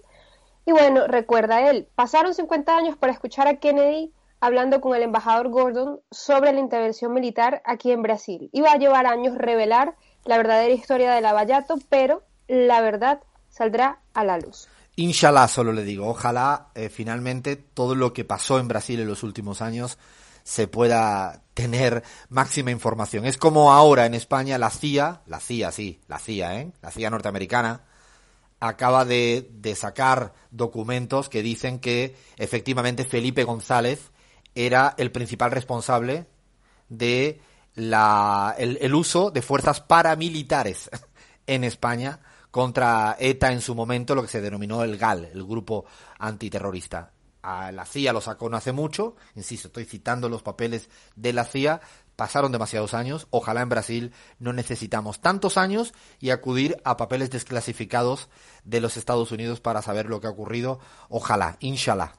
Y 0.66 0.72
bueno, 0.72 1.08
recuerda 1.08 1.70
él, 1.70 1.88
pasaron 1.96 2.34
50 2.34 2.76
años 2.76 2.98
para 2.98 3.14
escuchar 3.14 3.48
a 3.48 3.58
Kennedy 3.58 4.12
hablando 4.40 4.82
con 4.82 4.96
el 4.96 5.04
embajador 5.04 5.50
Gordon 5.50 6.00
sobre 6.12 6.54
la 6.54 6.60
intervención 6.60 7.14
militar 7.14 7.62
aquí 7.66 7.92
en 7.92 8.02
Brasil. 8.02 8.50
Iba 8.52 8.72
a 8.72 8.78
llevar 8.78 9.06
años 9.06 9.38
revelar 9.38 9.96
la 10.24 10.38
verdadera 10.38 10.74
historia 10.74 11.14
de 11.14 11.22
Lavallato, 11.22 11.76
pero 11.90 12.24
la 12.48 12.82
verdad 12.82 13.22
saldrá 13.50 14.00
a 14.14 14.24
la 14.24 14.38
luz. 14.38 14.68
Inshallah, 14.98 15.48
solo 15.48 15.74
le 15.74 15.84
digo, 15.84 16.08
ojalá 16.08 16.68
eh, 16.74 16.90
finalmente 16.90 17.56
todo 17.56 17.96
lo 17.96 18.14
que 18.14 18.24
pasó 18.24 18.60
en 18.60 18.68
Brasil 18.68 19.00
en 19.00 19.08
los 19.08 19.24
últimos 19.24 19.62
años 19.62 19.98
se 20.44 20.68
pueda 20.68 21.42
tener 21.54 22.04
máxima 22.30 22.72
información. 22.72 23.26
Es 23.26 23.38
como 23.38 23.74
ahora 23.74 24.06
en 24.06 24.14
España 24.14 24.58
la 24.58 24.70
CIA, 24.70 25.22
la 25.26 25.40
CIA, 25.40 25.72
sí, 25.72 26.02
la 26.08 26.20
CIA, 26.20 26.62
¿eh? 26.62 26.72
La 26.82 26.92
CIA 26.92 27.10
norteamericana, 27.10 27.82
acaba 28.68 29.06
de, 29.06 29.50
sacar 29.76 30.34
documentos 30.52 31.30
que 31.30 31.42
dicen 31.42 31.80
que 31.80 32.16
efectivamente 32.38 33.06
Felipe 33.06 33.44
González 33.44 34.12
era 34.54 34.94
el 34.98 35.12
principal 35.12 35.52
responsable 35.52 36.28
de 36.90 37.42
la, 37.74 38.56
el, 38.58 38.78
el 38.82 38.96
uso 38.96 39.32
de 39.32 39.42
fuerzas 39.42 39.82
paramilitares 39.82 40.90
en 41.48 41.64
España 41.64 42.20
contra 42.56 43.18
ETA 43.20 43.52
en 43.52 43.60
su 43.60 43.76
momento, 43.76 44.16
lo 44.16 44.22
que 44.22 44.30
se 44.30 44.40
denominó 44.40 44.82
el 44.84 44.98
GAL, 44.98 45.26
el 45.26 45.44
grupo 45.44 45.84
antiterrorista. 46.20 47.12
A 47.42 47.72
la 47.74 47.86
CIA 47.86 48.14
lo 48.14 48.22
sacó 48.22 48.50
no 48.50 48.56
hace 48.56 48.72
mucho, 48.72 49.18
insisto, 49.36 49.68
estoy 49.68 49.84
citando 49.84 50.30
los 50.30 50.42
papeles 50.42 50.90
de 51.18 51.34
la 51.34 51.44
CIA, 51.44 51.82
pasaron 52.16 52.52
demasiados 52.52 52.94
años, 52.94 53.28
ojalá 53.30 53.62
en 53.62 53.70
Brasil 53.70 54.14
no 54.40 54.54
necesitamos 54.54 55.20
tantos 55.20 55.58
años 55.58 55.94
y 56.20 56.30
acudir 56.30 56.78
a 56.84 56.98
papeles 56.98 57.30
desclasificados 57.30 58.30
de 58.64 58.82
los 58.82 58.98
Estados 58.98 59.32
Unidos 59.32 59.62
para 59.62 59.82
saber 59.82 60.08
lo 60.08 60.22
que 60.22 60.28
ha 60.28 60.32
ocurrido, 60.32 60.80
ojalá, 61.10 61.58
inshallah. 61.60 62.14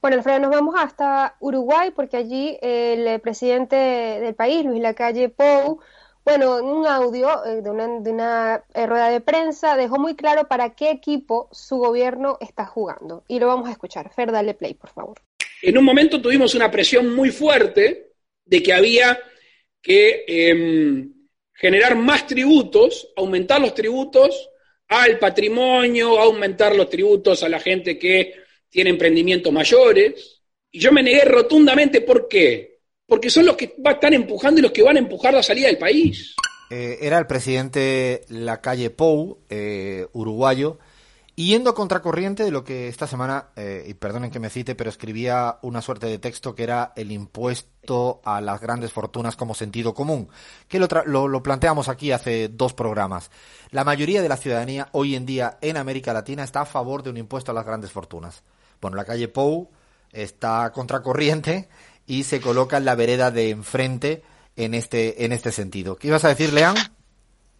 Bueno, 0.00 0.18
Alfredo, 0.18 0.38
nos 0.38 0.50
vamos 0.50 0.74
hasta 0.78 1.36
Uruguay 1.40 1.90
porque 1.90 2.18
allí 2.18 2.58
el 2.60 3.20
presidente 3.20 3.76
del 3.76 4.34
país, 4.34 4.64
Luis 4.64 4.82
Lacalle 4.82 5.30
Pou, 5.30 5.80
bueno, 6.24 6.58
en 6.58 6.64
un 6.64 6.86
audio 6.86 7.44
eh, 7.44 7.60
de 7.60 7.70
una, 7.70 7.86
de 8.00 8.10
una 8.10 8.64
eh, 8.72 8.86
rueda 8.86 9.10
de 9.10 9.20
prensa 9.20 9.76
dejó 9.76 9.98
muy 9.98 10.16
claro 10.16 10.48
para 10.48 10.70
qué 10.70 10.90
equipo 10.90 11.48
su 11.52 11.76
gobierno 11.76 12.38
está 12.40 12.64
jugando. 12.64 13.24
Y 13.28 13.38
lo 13.40 13.46
vamos 13.46 13.68
a 13.68 13.72
escuchar. 13.72 14.10
Fer, 14.10 14.32
dale 14.32 14.54
play, 14.54 14.72
por 14.72 14.88
favor. 14.88 15.20
En 15.66 15.78
un 15.78 15.84
momento 15.84 16.20
tuvimos 16.20 16.54
una 16.54 16.70
presión 16.70 17.14
muy 17.14 17.30
fuerte 17.30 18.12
de 18.44 18.62
que 18.62 18.72
había 18.72 19.18
que 19.80 20.24
em, 20.26 21.12
generar 21.52 21.96
más 21.96 22.26
tributos, 22.26 23.08
aumentar 23.16 23.60
los 23.60 23.74
tributos 23.74 24.50
al 24.88 25.18
patrimonio, 25.18 26.18
aumentar 26.18 26.76
los 26.76 26.88
tributos 26.88 27.42
a 27.42 27.48
la 27.48 27.60
gente 27.60 27.98
que 27.98 28.34
tiene 28.68 28.90
emprendimientos 28.90 29.52
mayores. 29.52 30.42
Y 30.70 30.78
yo 30.78 30.92
me 30.92 31.02
negué 31.02 31.24
rotundamente, 31.24 32.02
¿por 32.02 32.28
qué? 32.28 32.74
porque 33.06 33.30
son 33.30 33.46
los 33.46 33.56
que 33.56 33.76
están 33.84 34.14
empujando 34.14 34.60
y 34.60 34.62
los 34.62 34.72
que 34.72 34.82
van 34.82 34.96
a 34.96 35.00
empujar 35.00 35.34
la 35.34 35.42
salida 35.42 35.68
del 35.68 35.78
país. 35.78 36.34
Eh, 36.70 36.98
era 37.02 37.18
el 37.18 37.26
presidente 37.26 38.22
Lacalle 38.28 38.90
Pou, 38.90 39.38
eh, 39.48 40.06
uruguayo, 40.12 40.78
yendo 41.36 41.70
a 41.70 41.74
contracorriente 41.74 42.44
de 42.44 42.50
lo 42.50 42.64
que 42.64 42.88
esta 42.88 43.06
semana, 43.06 43.48
eh, 43.56 43.84
y 43.86 43.94
perdonen 43.94 44.30
que 44.30 44.38
me 44.38 44.50
cite, 44.50 44.74
pero 44.74 44.90
escribía 44.90 45.58
una 45.62 45.82
suerte 45.82 46.06
de 46.06 46.18
texto 46.18 46.54
que 46.54 46.62
era 46.62 46.92
el 46.96 47.10
impuesto 47.10 48.20
a 48.24 48.40
las 48.40 48.60
grandes 48.60 48.92
fortunas 48.92 49.36
como 49.36 49.54
sentido 49.54 49.94
común, 49.94 50.28
que 50.68 50.78
lo, 50.78 50.88
lo, 51.06 51.28
lo 51.28 51.42
planteamos 51.42 51.88
aquí 51.88 52.12
hace 52.12 52.48
dos 52.48 52.72
programas. 52.72 53.30
La 53.70 53.84
mayoría 53.84 54.22
de 54.22 54.28
la 54.28 54.36
ciudadanía 54.36 54.88
hoy 54.92 55.16
en 55.16 55.26
día 55.26 55.58
en 55.60 55.76
América 55.76 56.12
Latina 56.12 56.44
está 56.44 56.62
a 56.62 56.66
favor 56.66 57.02
de 57.02 57.10
un 57.10 57.16
impuesto 57.16 57.50
a 57.50 57.54
las 57.54 57.66
grandes 57.66 57.90
fortunas. 57.90 58.42
Bueno, 58.80 58.96
la 58.96 59.04
calle 59.04 59.28
Pou 59.28 59.70
está 60.12 60.70
contracorriente 60.72 61.68
y 62.06 62.24
se 62.24 62.40
coloca 62.40 62.76
en 62.76 62.84
la 62.84 62.94
vereda 62.94 63.30
de 63.30 63.50
enfrente 63.50 64.22
en 64.56 64.74
este, 64.74 65.24
en 65.24 65.32
este 65.32 65.52
sentido. 65.52 65.96
¿Qué 65.96 66.08
ibas 66.08 66.24
a 66.24 66.28
decir, 66.28 66.52
Leán? 66.52 66.76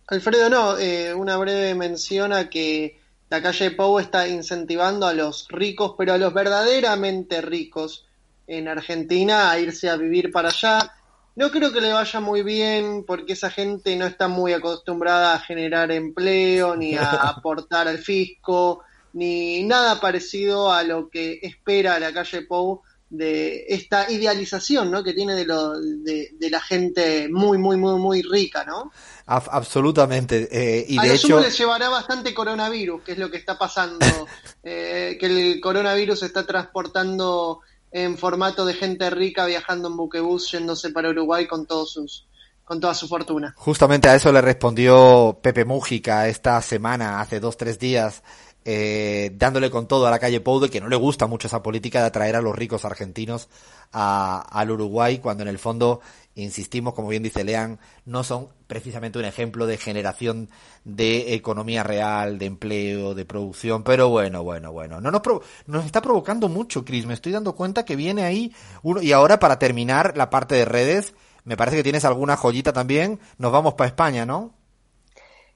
Alfredo, 0.07 0.51
no, 0.51 0.79
eh, 0.79 1.15
una 1.15 1.37
breve 1.39 1.75
mención 1.75 2.33
a 2.33 2.51
que 2.51 3.01
la 3.35 3.43
calle 3.43 3.73
Pou 3.73 3.99
está 3.99 4.29
incentivando 4.29 5.09
a 5.09 5.13
los 5.13 5.49
ricos, 5.49 5.95
pero 5.99 6.13
a 6.13 6.19
los 6.19 6.33
verdaderamente 6.33 7.41
ricos 7.41 8.07
en 8.47 8.69
Argentina 8.69 9.51
a 9.51 9.59
irse 9.59 9.91
a 9.91 9.97
vivir 9.97 10.31
para 10.31 10.51
allá. 10.51 10.95
No 11.35 11.51
creo 11.51 11.73
que 11.73 11.81
le 11.81 11.93
vaya 11.93 12.21
muy 12.21 12.45
bien 12.45 13.03
porque 13.05 13.33
esa 13.33 13.51
gente 13.51 13.97
no 13.97 14.07
está 14.07 14.29
muy 14.29 14.53
acostumbrada 14.53 15.35
a 15.35 15.41
generar 15.41 15.91
empleo, 15.91 16.77
ni 16.77 16.95
a 16.95 17.11
aportar 17.35 17.89
al 17.89 17.99
fisco, 17.99 18.85
ni 19.15 19.65
nada 19.65 20.01
parecido 20.01 20.71
a 20.71 20.85
lo 20.85 21.09
que 21.09 21.41
espera 21.43 21.99
la 21.99 22.13
calle 22.13 22.43
Pou 22.43 22.83
de 23.17 23.65
esta 23.69 24.11
idealización 24.11 24.91
¿no? 24.91 25.03
que 25.03 25.13
tiene 25.13 25.35
de, 25.35 25.45
lo, 25.45 25.79
de, 25.79 26.31
la 26.51 26.61
gente 26.61 27.29
muy, 27.31 27.59
muy, 27.59 27.77
muy, 27.77 27.99
muy 27.99 28.23
rica, 28.23 28.65
¿no? 28.65 28.91
absolutamente. 29.27 30.49
Eh, 30.51 30.87
y 30.89 30.99
a 30.99 31.03
de 31.03 31.15
hecho... 31.15 31.41
le 31.41 31.51
llevará 31.51 31.89
bastante 31.89 32.35
coronavirus, 32.35 33.03
que 33.03 33.13
es 33.13 33.19
lo 33.19 33.31
que 33.31 33.39
está 33.39 33.59
pasando, 33.59 34.05
eh, 34.63 35.17
que 35.19 35.27
el 35.27 35.61
coronavirus 35.61 36.21
se 36.21 36.27
está 36.27 36.47
transportando 36.47 37.61
en 37.91 38.19
formato 38.19 38.67
de 38.67 38.75
gente 38.75 39.09
rica 39.11 39.47
viajando 39.47 39.89
en 39.89 39.97
buquebús 39.97 40.51
yéndose 40.51 40.91
para 40.91 41.11
Uruguay 41.11 41.47
con 41.47 41.67
todos 41.67 41.93
sus 41.93 42.27
con 42.65 42.81
toda 42.81 42.95
su 42.95 43.07
fortuna. 43.07 43.55
Justamente 43.57 44.09
a 44.09 44.15
eso 44.15 44.33
le 44.33 44.41
respondió 44.41 45.39
Pepe 45.43 45.65
Mújica 45.65 46.29
esta 46.29 46.61
semana, 46.63 47.21
hace 47.21 47.39
dos, 47.39 47.57
tres 47.59 47.79
días, 47.79 48.23
eh, 48.65 49.31
dándole 49.35 49.71
con 49.71 49.87
todo 49.87 50.07
a 50.07 50.11
la 50.11 50.19
calle 50.19 50.41
Pou 50.41 50.59
de 50.59 50.71
que 50.71 50.81
no 50.81 50.89
le 50.89 50.97
gusta 50.97 51.27
mucho 51.27 51.49
esa 51.49 51.63
política 51.63 52.01
de 52.01 52.07
atraer 52.07 52.37
a 52.37 52.41
los 52.41 52.57
ricos 52.57 52.85
argentinos 52.85 53.49
al 53.93 54.71
Uruguay, 54.71 55.19
cuando 55.19 55.43
en 55.43 55.49
el 55.49 55.59
fondo, 55.59 56.01
insistimos, 56.35 56.95
como 56.95 57.09
bien 57.09 57.23
dice 57.23 57.45
Lean, 57.45 57.79
no 58.07 58.25
son 58.25 58.49
precisamente 58.67 59.19
un 59.19 59.25
ejemplo 59.25 59.67
de 59.67 59.77
generación 59.77 60.49
de 60.85 61.35
economía 61.35 61.85
real, 61.85 62.39
de 62.39 62.47
empleo, 62.47 63.15
de 63.15 63.25
producción, 63.25 63.85
pero 63.85 64.09
bueno, 64.09 64.43
bueno, 64.43 64.73
bueno, 64.73 65.01
no 65.01 65.13
nos, 65.13 65.23
nos 65.67 65.85
está 65.85 66.03
provocando 66.03 66.49
mucho, 66.49 66.85
Cris, 66.85 67.07
me 67.07 67.15
estoy 67.15 67.33
dando 67.33 67.55
cuenta 67.55 67.85
que 67.85 67.95
viene 67.95 68.25
ahí 68.25 68.53
uno, 68.83 69.01
y 69.01 69.13
ahora 69.13 69.39
para 69.39 69.61
terminar 69.61 70.17
la 70.17 70.31
parte 70.31 70.57
de 70.57 70.65
redes, 70.65 71.15
me 71.45 71.57
parece 71.57 71.77
que 71.77 71.83
tienes 71.85 72.05
alguna 72.05 72.37
joyita 72.37 72.73
también, 72.73 73.21
nos 73.39 73.53
vamos 73.53 73.75
para 73.75 73.89
España, 73.89 74.27
¿no? 74.27 74.55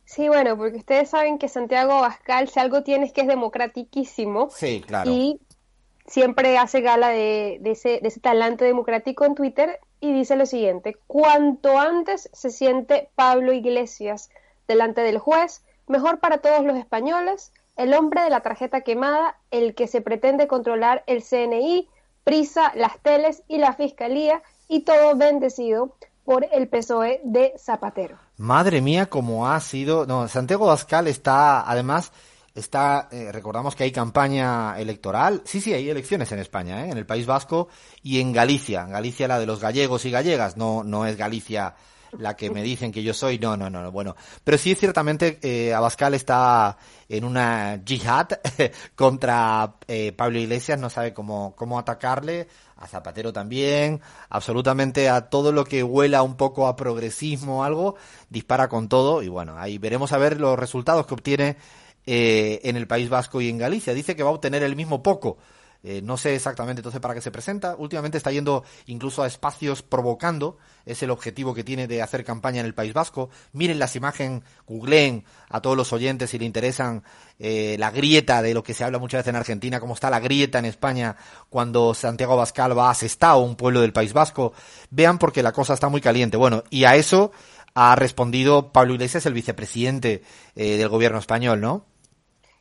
Sí, 0.08 0.26
bueno, 0.26 0.56
porque 0.56 0.78
ustedes 0.78 1.10
saben 1.10 1.36
que 1.36 1.48
Santiago 1.48 1.92
Abascal, 1.92 2.48
si 2.48 2.58
algo 2.58 2.82
tiene 2.82 3.04
es 3.04 3.12
que 3.12 3.20
es 3.20 3.26
democratiquísimo. 3.26 4.48
Sí, 4.48 4.82
claro. 4.86 5.10
Y 5.10 5.38
siempre 6.06 6.56
hace 6.56 6.80
gala 6.80 7.10
de, 7.10 7.60
ese, 7.62 8.00
de 8.00 8.08
ese 8.08 8.18
talante 8.18 8.64
democrático 8.64 9.26
en 9.26 9.34
Twitter 9.34 9.78
y 10.00 10.14
dice 10.14 10.34
lo 10.36 10.46
siguiente, 10.46 10.96
cuanto 11.06 11.78
antes 11.78 12.30
se 12.32 12.48
siente 12.48 13.10
Pablo 13.16 13.52
Iglesias 13.52 14.30
delante 14.66 15.02
del 15.02 15.18
juez, 15.18 15.62
mejor 15.88 16.20
para 16.20 16.38
todos 16.38 16.64
los 16.64 16.78
españoles, 16.78 17.52
el 17.76 17.92
hombre 17.92 18.22
de 18.22 18.30
la 18.30 18.40
tarjeta 18.40 18.80
quemada, 18.80 19.36
el 19.50 19.74
que 19.74 19.88
se 19.88 20.00
pretende 20.00 20.46
controlar 20.46 21.04
el 21.06 21.22
CNI, 21.22 21.86
Prisa, 22.24 22.72
las 22.76 22.98
teles 23.00 23.42
y 23.46 23.58
la 23.58 23.74
Fiscalía, 23.74 24.42
y 24.68 24.80
todo 24.80 25.16
bendecido 25.16 25.94
por 26.24 26.46
el 26.50 26.66
PSOE 26.66 27.20
de 27.24 27.52
Zapatero. 27.58 28.16
Madre 28.38 28.80
mía, 28.80 29.06
cómo 29.06 29.48
ha 29.48 29.60
sido. 29.60 30.06
No, 30.06 30.28
Santiago 30.28 30.66
Bascal 30.66 31.08
está, 31.08 31.68
además, 31.68 32.12
está, 32.54 33.08
eh, 33.10 33.32
recordamos 33.32 33.74
que 33.74 33.82
hay 33.82 33.90
campaña 33.90 34.78
electoral. 34.78 35.42
Sí, 35.44 35.60
sí, 35.60 35.72
hay 35.74 35.90
elecciones 35.90 36.30
en 36.30 36.38
España, 36.38 36.86
¿eh? 36.86 36.90
en 36.90 36.98
el 36.98 37.04
País 37.04 37.26
Vasco 37.26 37.68
y 38.00 38.20
en 38.20 38.32
Galicia. 38.32 38.84
Galicia 38.86 39.26
la 39.26 39.40
de 39.40 39.46
los 39.46 39.58
gallegos 39.58 40.04
y 40.04 40.12
gallegas, 40.12 40.56
no, 40.56 40.84
no 40.84 41.04
es 41.04 41.16
Galicia 41.16 41.74
la 42.12 42.36
que 42.36 42.50
me 42.50 42.62
dicen 42.62 42.92
que 42.92 43.02
yo 43.02 43.12
soy, 43.14 43.38
no, 43.38 43.56
no, 43.56 43.68
no, 43.68 43.90
bueno. 43.92 44.16
Pero 44.44 44.58
sí, 44.58 44.74
ciertamente, 44.74 45.38
eh, 45.42 45.74
Abascal 45.74 46.14
está 46.14 46.78
en 47.08 47.24
una 47.24 47.80
jihad 47.84 48.28
contra 48.94 49.74
eh, 49.86 50.12
Pablo 50.12 50.38
Iglesias, 50.38 50.78
no 50.78 50.90
sabe 50.90 51.12
cómo, 51.12 51.54
cómo 51.56 51.78
atacarle, 51.78 52.48
a 52.76 52.86
Zapatero 52.86 53.32
también, 53.32 54.00
absolutamente 54.30 55.08
a 55.08 55.28
todo 55.28 55.52
lo 55.52 55.64
que 55.64 55.82
huela 55.82 56.22
un 56.22 56.36
poco 56.36 56.68
a 56.68 56.76
progresismo 56.76 57.60
o 57.60 57.64
algo, 57.64 57.96
dispara 58.30 58.68
con 58.68 58.88
todo 58.88 59.22
y 59.22 59.28
bueno, 59.28 59.58
ahí 59.58 59.78
veremos 59.78 60.12
a 60.12 60.18
ver 60.18 60.40
los 60.40 60.58
resultados 60.58 61.06
que 61.06 61.14
obtiene 61.14 61.56
eh, 62.06 62.60
en 62.62 62.76
el 62.76 62.86
País 62.86 63.08
Vasco 63.08 63.40
y 63.40 63.48
en 63.48 63.58
Galicia. 63.58 63.94
Dice 63.94 64.14
que 64.14 64.22
va 64.22 64.30
a 64.30 64.32
obtener 64.32 64.62
el 64.62 64.76
mismo 64.76 65.02
poco 65.02 65.38
eh, 65.84 66.02
no 66.02 66.16
sé 66.16 66.34
exactamente 66.34 66.80
entonces 66.80 67.00
para 67.00 67.14
qué 67.14 67.20
se 67.20 67.30
presenta. 67.30 67.76
Últimamente 67.76 68.18
está 68.18 68.32
yendo 68.32 68.64
incluso 68.86 69.22
a 69.22 69.26
espacios 69.26 69.82
provocando. 69.82 70.58
Es 70.84 71.02
el 71.02 71.10
objetivo 71.10 71.54
que 71.54 71.62
tiene 71.62 71.86
de 71.86 72.02
hacer 72.02 72.24
campaña 72.24 72.60
en 72.60 72.66
el 72.66 72.74
País 72.74 72.92
Vasco. 72.92 73.30
Miren 73.52 73.78
las 73.78 73.94
imágenes, 73.94 74.42
googleen 74.66 75.24
a 75.48 75.60
todos 75.60 75.76
los 75.76 75.92
oyentes 75.92 76.30
si 76.30 76.38
le 76.38 76.46
interesan 76.46 77.04
eh, 77.38 77.76
la 77.78 77.90
grieta 77.90 78.42
de 78.42 78.54
lo 78.54 78.62
que 78.62 78.74
se 78.74 78.82
habla 78.82 78.98
muchas 78.98 79.20
veces 79.20 79.30
en 79.30 79.36
Argentina, 79.36 79.78
cómo 79.78 79.94
está 79.94 80.10
la 80.10 80.20
grieta 80.20 80.58
en 80.58 80.64
España 80.64 81.16
cuando 81.48 81.94
Santiago 81.94 82.36
Bascal 82.36 82.76
va 82.76 82.90
a 82.90 82.94
Sestao, 82.94 83.40
un 83.40 83.56
pueblo 83.56 83.80
del 83.80 83.92
País 83.92 84.12
Vasco. 84.12 84.52
Vean 84.90 85.18
porque 85.18 85.42
la 85.42 85.52
cosa 85.52 85.74
está 85.74 85.88
muy 85.88 86.00
caliente. 86.00 86.36
Bueno, 86.36 86.64
y 86.70 86.84
a 86.84 86.96
eso 86.96 87.30
ha 87.74 87.94
respondido 87.94 88.72
Pablo 88.72 88.94
Iglesias, 88.94 89.26
el 89.26 89.34
vicepresidente 89.34 90.22
eh, 90.56 90.76
del 90.76 90.88
gobierno 90.88 91.18
español, 91.18 91.60
¿no? 91.60 91.86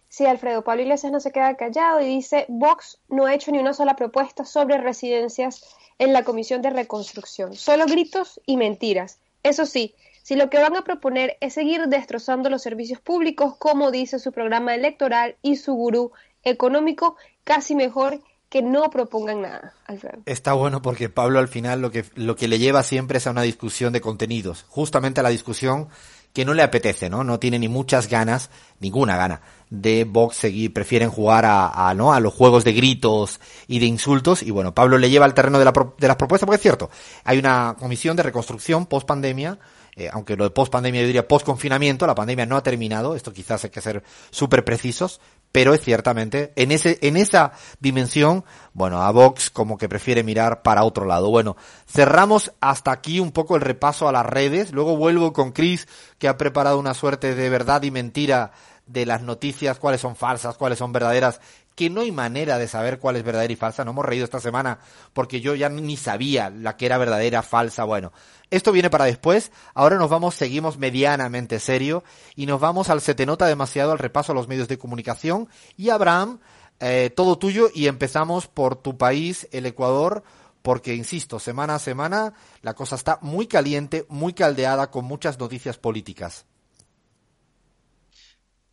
Sí, 0.10 0.26
Alfredo, 0.26 0.64
Pablo 0.64 0.84
Iglesias 0.84 1.12
no 1.12 1.20
se 1.20 1.32
queda 1.32 1.56
callado 1.56 2.02
y 2.02 2.06
dice, 2.06 2.46
Vox 2.48 3.00
no 3.10 3.26
ha 3.26 3.34
hecho 3.34 3.52
ni 3.52 3.60
una 3.60 3.74
sola 3.74 3.96
propuesta 3.96 4.46
sobre 4.46 4.78
residencias 4.78 5.64
en 6.00 6.14
la 6.14 6.24
Comisión 6.24 6.62
de 6.62 6.70
Reconstrucción, 6.70 7.56
solo 7.56 7.86
gritos 7.86 8.40
y 8.46 8.58
mentiras. 8.58 9.20
Eso 9.44 9.66
sí, 9.66 9.96
si 10.24 10.36
lo 10.36 10.50
que 10.50 10.60
van 10.60 10.76
a 10.76 10.84
proponer 10.84 11.38
es 11.40 11.54
seguir 11.54 11.88
destrozando 11.88 12.50
los 12.50 12.62
servicios 12.62 13.00
públicos, 13.00 13.56
como 13.58 13.92
dice 13.92 14.20
su 14.20 14.32
programa 14.32 14.76
electoral 14.76 15.36
y 15.42 15.56
su 15.56 15.74
gurú 15.74 16.12
económico, 16.44 17.16
casi 17.44 17.76
mejor 17.76 18.20
que 18.50 18.62
no 18.62 18.90
propongan 18.90 19.42
nada, 19.42 19.74
Alfredo. 19.86 20.20
Está 20.26 20.54
bueno 20.54 20.82
porque 20.82 21.10
Pablo 21.10 21.40
al 21.40 21.48
final 21.48 21.82
lo 21.82 21.92
que, 21.92 22.06
lo 22.16 22.36
que 22.36 22.48
le 22.48 22.60
lleva 22.60 22.84
siempre 22.84 23.18
es 23.18 23.28
a 23.28 23.32
una 23.32 23.42
discusión 23.42 23.92
de 23.92 24.02
contenidos, 24.02 24.66
justamente 24.70 25.20
a 25.20 25.24
la 25.24 25.30
discusión 25.30 25.90
que 26.38 26.46
no 26.46 26.54
le 26.54 26.62
apetece, 26.62 27.10
¿no? 27.10 27.24
No 27.24 27.40
tiene 27.40 27.58
ni 27.58 27.68
muchas 27.68 28.08
ganas, 28.10 28.52
ninguna 28.80 29.18
gana, 29.18 29.42
de 29.72 30.04
Vox 30.04 30.36
seguir, 30.36 30.72
prefieren 30.72 31.10
jugar 31.10 31.46
a, 31.48 31.92
¿no? 31.96 32.14
a 32.14 32.20
los 32.20 32.32
juegos 32.32 32.64
de 32.64 32.74
gritos 32.74 33.40
y 33.68 33.80
de 33.80 33.88
insultos. 33.88 34.44
Y 34.44 34.52
bueno, 34.52 34.76
Pablo 34.76 35.00
le 35.00 35.10
lleva 35.10 35.26
al 35.26 35.34
terreno 35.34 35.58
de, 35.58 35.66
la, 35.66 35.74
de 35.98 36.08
las 36.08 36.16
propuestas, 36.16 36.46
porque 36.46 36.58
es 36.58 36.62
cierto, 36.62 36.92
hay 37.24 37.40
una 37.40 37.76
comisión 37.80 38.16
de 38.16 38.22
reconstrucción 38.22 38.86
post 38.86 39.08
pandemia 39.08 39.58
eh, 39.96 40.10
aunque 40.14 40.36
lo 40.36 40.44
de 40.44 40.52
post 40.52 40.72
pandemia 40.72 41.02
yo 41.02 41.08
diría 41.08 41.28
post 41.28 41.44
confinamiento, 41.44 42.06
la 42.06 42.14
pandemia 42.14 42.46
no 42.46 42.56
ha 42.56 42.62
terminado, 42.62 43.16
esto 43.16 43.34
quizás 43.34 43.64
hay 43.64 43.72
que 43.72 43.82
ser 43.82 44.04
súper 44.30 44.64
precisos, 44.64 45.20
pero 45.52 45.74
es 45.74 45.82
ciertamente 45.82 46.54
en 46.56 46.72
ese 46.72 47.00
en 47.02 47.18
esa 47.18 47.54
dimensión, 47.80 48.46
bueno, 48.74 49.02
a 49.02 49.12
Vox 49.12 49.50
como 49.50 49.78
que 49.78 49.90
prefiere 49.90 50.24
mirar 50.24 50.62
para 50.62 50.84
otro 50.84 51.06
lado. 51.06 51.30
Bueno, 51.30 51.56
cerramos 51.88 52.54
hasta 52.62 52.92
aquí 52.92 53.20
un 53.20 53.32
poco 53.32 53.56
el 53.56 53.62
repaso 53.62 54.08
a 54.08 54.12
las 54.12 54.26
redes, 54.26 54.72
luego 54.72 54.98
vuelvo 54.98 55.34
con 55.34 55.52
Chris 55.52 55.88
que 56.20 56.28
ha 56.28 56.38
preparado 56.38 56.80
una 56.80 56.94
suerte 56.94 57.36
de 57.36 57.50
verdad 57.50 57.84
y 57.84 57.92
mentira 57.92 58.52
de 58.86 59.06
las 59.06 59.22
noticias, 59.22 59.80
cuáles 59.80 60.02
son 60.02 60.16
falsas, 60.16 60.58
cuáles 60.58 60.80
son 60.80 60.94
verdaderas, 60.94 61.42
que 61.78 61.92
no 61.92 62.02
hay 62.02 62.12
manera 62.12 62.58
de 62.58 62.68
saber 62.68 62.98
cuál 62.98 63.18
es 63.18 63.24
verdadera 63.24 63.54
y 63.54 63.56
falsa. 63.56 63.86
No 63.86 63.92
hemos 63.92 64.04
reído 64.04 64.26
esta 64.26 64.40
semana 64.40 64.80
porque 65.14 65.42
yo 65.42 65.54
ya 65.54 65.70
ni 65.70 65.96
sabía 65.96 66.50
la 66.50 66.76
que 66.76 66.88
era 66.88 66.98
verdadera, 66.98 67.44
falsa. 67.44 67.84
Bueno, 67.84 68.12
esto 68.50 68.72
viene 68.72 68.90
para 68.90 69.06
después. 69.06 69.52
Ahora 69.76 69.98
nos 69.98 70.10
vamos, 70.10 70.34
seguimos 70.34 70.80
medianamente 70.80 71.60
serio 71.60 72.04
y 72.36 72.48
nos 72.48 72.60
vamos 72.60 72.90
al 72.90 73.00
se 73.00 73.14
te 73.14 73.28
nota 73.28 73.46
demasiado 73.46 73.92
al 73.92 74.00
repaso 74.00 74.32
a 74.32 74.36
los 74.36 74.48
medios 74.48 74.68
de 74.68 74.80
comunicación. 74.80 75.50
Y 75.78 75.92
Abraham, 75.92 76.40
eh, 76.80 77.12
todo 77.16 77.38
tuyo 77.38 77.70
y 77.72 77.86
empezamos 77.86 78.48
por 78.48 78.78
tu 78.78 78.98
país, 78.98 79.48
el 79.52 79.68
Ecuador. 79.68 80.24
Porque, 80.64 80.96
insisto, 80.96 81.38
semana 81.38 81.76
a 81.76 81.80
semana 81.80 82.34
la 82.64 82.74
cosa 82.74 82.96
está 82.96 83.20
muy 83.22 83.46
caliente, 83.46 84.08
muy 84.10 84.34
caldeada, 84.34 84.90
con 84.90 85.06
muchas 85.06 85.38
noticias 85.38 85.78
políticas. 85.78 86.48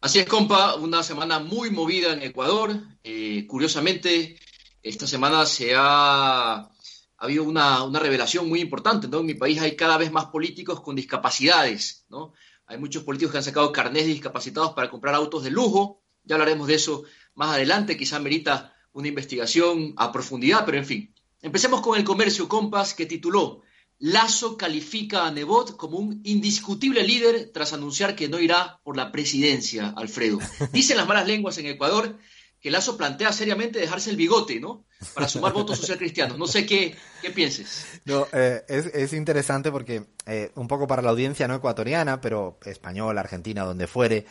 Así 0.04 0.18
es, 0.18 0.26
compa, 0.26 0.74
una 0.74 1.02
semana 1.02 1.38
muy 1.38 1.70
movida 1.70 2.12
en 2.12 2.20
Ecuador. 2.20 2.78
Eh, 3.04 3.46
curiosamente, 3.46 4.36
esta 4.82 5.06
semana 5.06 5.46
se 5.46 5.74
ha, 5.74 6.56
ha 6.56 6.70
habido 7.16 7.44
una, 7.44 7.82
una, 7.84 8.00
revelación 8.00 8.46
muy 8.46 8.60
importante, 8.60 9.08
¿no? 9.08 9.20
En 9.20 9.24
mi 9.24 9.32
país 9.32 9.62
hay 9.62 9.76
cada 9.76 9.96
vez 9.96 10.12
más 10.12 10.26
políticos 10.26 10.82
con 10.82 10.94
discapacidades, 10.94 12.04
¿no? 12.10 12.34
Hay 12.66 12.76
muchos 12.76 13.02
políticos 13.02 13.32
que 13.32 13.38
han 13.38 13.44
sacado 13.44 13.72
carnés 13.72 14.04
discapacitados 14.04 14.74
para 14.74 14.90
comprar 14.90 15.14
autos 15.14 15.42
de 15.42 15.50
lujo. 15.50 16.02
Ya 16.22 16.34
hablaremos 16.34 16.66
de 16.68 16.74
eso 16.74 17.04
más 17.34 17.54
adelante, 17.54 17.96
quizá 17.96 18.18
merita 18.18 18.74
una 18.92 19.08
investigación 19.08 19.94
a 19.96 20.12
profundidad, 20.12 20.66
pero 20.66 20.76
en 20.76 20.84
fin. 20.84 21.14
Empecemos 21.40 21.80
con 21.80 21.96
el 21.96 22.04
comercio, 22.04 22.46
compas, 22.46 22.92
que 22.92 23.06
tituló 23.06 23.62
Lazo 23.98 24.56
califica 24.56 25.26
a 25.26 25.30
Nebot 25.30 25.76
como 25.76 25.98
un 25.98 26.20
indiscutible 26.24 27.02
líder 27.02 27.50
tras 27.52 27.72
anunciar 27.72 28.16
que 28.16 28.28
no 28.28 28.40
irá 28.40 28.80
por 28.82 28.96
la 28.96 29.12
presidencia, 29.12 29.94
Alfredo. 29.96 30.38
Dicen 30.72 30.96
las 30.96 31.06
malas 31.06 31.26
lenguas 31.26 31.58
en 31.58 31.66
Ecuador 31.66 32.18
que 32.60 32.70
Lazo 32.70 32.96
plantea 32.96 33.30
seriamente 33.30 33.78
dejarse 33.78 34.08
el 34.08 34.16
bigote, 34.16 34.58
¿no? 34.58 34.86
Para 35.12 35.28
sumar 35.28 35.52
votos 35.52 35.78
social 35.78 35.98
cristianos. 35.98 36.38
No 36.38 36.46
sé 36.46 36.64
qué, 36.64 36.96
qué 37.20 37.30
pienses. 37.30 37.84
No, 38.06 38.26
eh, 38.32 38.62
es, 38.68 38.86
es, 38.86 39.12
interesante 39.12 39.70
porque, 39.70 40.06
eh, 40.24 40.50
un 40.54 40.66
poco 40.66 40.86
para 40.86 41.02
la 41.02 41.10
audiencia 41.10 41.46
no 41.46 41.54
ecuatoriana, 41.54 42.22
pero 42.22 42.58
española, 42.64 43.20
argentina, 43.20 43.64
donde 43.64 43.86
fuere, 43.86 44.24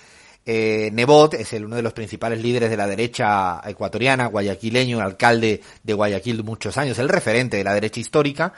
eh, 0.45 0.89
Nebot 0.91 1.35
es 1.35 1.53
el, 1.53 1.65
uno 1.65 1.75
de 1.75 1.83
los 1.83 1.93
principales 1.93 2.41
líderes 2.41 2.71
de 2.71 2.77
la 2.77 2.87
derecha 2.87 3.61
ecuatoriana, 3.65 4.25
guayaquileño, 4.25 4.99
alcalde 4.99 5.61
de 5.83 5.93
Guayaquil 5.93 6.43
muchos 6.43 6.77
años, 6.77 6.97
el 6.97 7.09
referente 7.09 7.57
de 7.57 7.63
la 7.63 7.75
derecha 7.75 7.99
histórica 7.99 8.53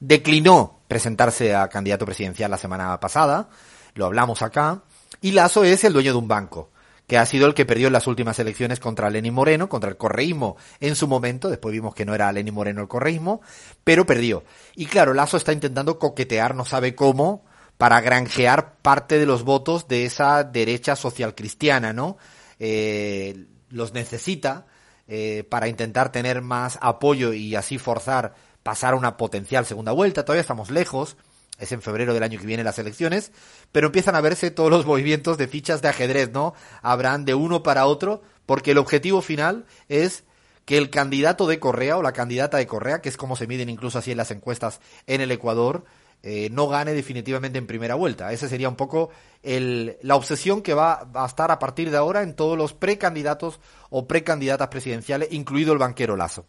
declinó 0.00 0.80
presentarse 0.88 1.54
a 1.54 1.68
candidato 1.68 2.04
presidencial 2.04 2.50
la 2.50 2.58
semana 2.58 2.98
pasada, 3.00 3.48
lo 3.94 4.06
hablamos 4.06 4.42
acá, 4.42 4.82
y 5.20 5.32
Lazo 5.32 5.64
es 5.64 5.84
el 5.84 5.92
dueño 5.92 6.12
de 6.12 6.18
un 6.18 6.28
banco, 6.28 6.70
que 7.06 7.18
ha 7.18 7.26
sido 7.26 7.46
el 7.46 7.54
que 7.54 7.66
perdió 7.66 7.88
las 7.90 8.06
últimas 8.06 8.38
elecciones 8.38 8.80
contra 8.80 9.10
Lenín 9.10 9.34
Moreno, 9.34 9.68
contra 9.68 9.90
el 9.90 9.96
correísmo 9.96 10.56
en 10.80 10.96
su 10.96 11.06
momento, 11.06 11.48
después 11.48 11.72
vimos 11.72 11.94
que 11.94 12.04
no 12.04 12.14
era 12.14 12.32
Lenín 12.32 12.54
Moreno 12.54 12.82
el 12.82 12.88
correísmo, 12.88 13.40
pero 13.84 14.06
perdió. 14.06 14.44
Y 14.74 14.86
claro, 14.86 15.14
Lazo 15.14 15.36
está 15.36 15.52
intentando 15.52 15.98
coquetear, 15.98 16.54
no 16.54 16.64
sabe 16.64 16.94
cómo, 16.94 17.44
para 17.78 18.00
granjear 18.00 18.76
parte 18.82 19.18
de 19.18 19.26
los 19.26 19.42
votos 19.44 19.86
de 19.88 20.04
esa 20.04 20.44
derecha 20.44 20.96
social 20.96 21.34
cristiana, 21.34 21.92
¿no? 21.92 22.16
Eh, 22.58 23.46
los 23.68 23.92
necesita 23.92 24.66
eh, 25.08 25.44
para 25.48 25.68
intentar 25.68 26.10
tener 26.10 26.42
más 26.42 26.78
apoyo 26.80 27.32
y 27.32 27.54
así 27.54 27.78
forzar 27.78 28.34
pasar 28.66 28.94
a 28.94 28.96
una 28.96 29.16
potencial 29.16 29.64
segunda 29.64 29.92
vuelta. 29.92 30.24
Todavía 30.24 30.40
estamos 30.40 30.72
lejos. 30.72 31.16
Es 31.56 31.70
en 31.70 31.80
febrero 31.80 32.12
del 32.12 32.24
año 32.24 32.40
que 32.40 32.46
viene 32.46 32.64
las 32.64 32.80
elecciones, 32.80 33.30
pero 33.70 33.86
empiezan 33.86 34.16
a 34.16 34.20
verse 34.20 34.50
todos 34.50 34.70
los 34.70 34.84
movimientos 34.92 35.38
de 35.38 35.46
fichas 35.46 35.82
de 35.82 35.88
ajedrez, 35.88 36.32
¿no? 36.32 36.52
Habrán 36.82 37.24
de 37.24 37.34
uno 37.34 37.62
para 37.62 37.86
otro, 37.86 38.22
porque 38.44 38.72
el 38.72 38.78
objetivo 38.78 39.22
final 39.22 39.66
es 39.88 40.24
que 40.64 40.78
el 40.78 40.90
candidato 40.90 41.46
de 41.46 41.60
Correa 41.60 41.96
o 41.96 42.02
la 42.02 42.12
candidata 42.12 42.56
de 42.56 42.66
Correa, 42.66 43.00
que 43.00 43.08
es 43.08 43.16
como 43.16 43.36
se 43.36 43.46
miden 43.46 43.70
incluso 43.70 44.00
así 44.00 44.10
en 44.10 44.16
las 44.16 44.32
encuestas 44.32 44.80
en 45.06 45.20
el 45.20 45.30
Ecuador, 45.30 45.84
eh, 46.24 46.48
no 46.50 46.66
gane 46.66 46.92
definitivamente 46.92 47.58
en 47.58 47.68
primera 47.68 47.94
vuelta. 47.94 48.32
Esa 48.32 48.48
sería 48.48 48.68
un 48.68 48.74
poco 48.74 49.10
el, 49.44 49.96
la 50.02 50.16
obsesión 50.16 50.60
que 50.60 50.74
va, 50.74 51.04
va, 51.04 51.22
a 51.22 51.28
estar 51.28 51.52
a 51.52 51.60
partir 51.60 51.92
de 51.92 51.98
ahora 51.98 52.22
en 52.22 52.34
todos 52.34 52.58
los 52.58 52.74
precandidatos 52.74 53.60
o 53.90 54.08
precandidatas 54.08 54.66
presidenciales, 54.68 55.32
incluido 55.32 55.72
el 55.72 55.78
banquero 55.78 56.16
Lazo. 56.16 56.46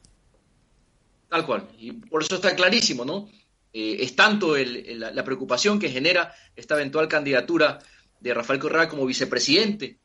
Tal 1.30 1.46
cual. 1.46 1.68
Y 1.78 1.92
por 1.92 2.22
eso 2.24 2.36
está 2.36 2.56
clarísimo, 2.56 3.04
¿no? 3.04 3.30
Eh, 3.74 3.98
es 4.00 4.16
tanto 4.16 4.56
el, 4.56 5.00
la, 5.00 5.24
preocupación 5.24 5.78
que 5.78 5.90
genera 5.90 6.34
esta 6.56 6.76
eventual 6.76 7.08
candidatura 7.08 7.80
de 8.20 8.34
Rafael 8.34 8.60
Correa 8.60 8.88
como 8.88 9.06
vicepresidente, 9.06 10.00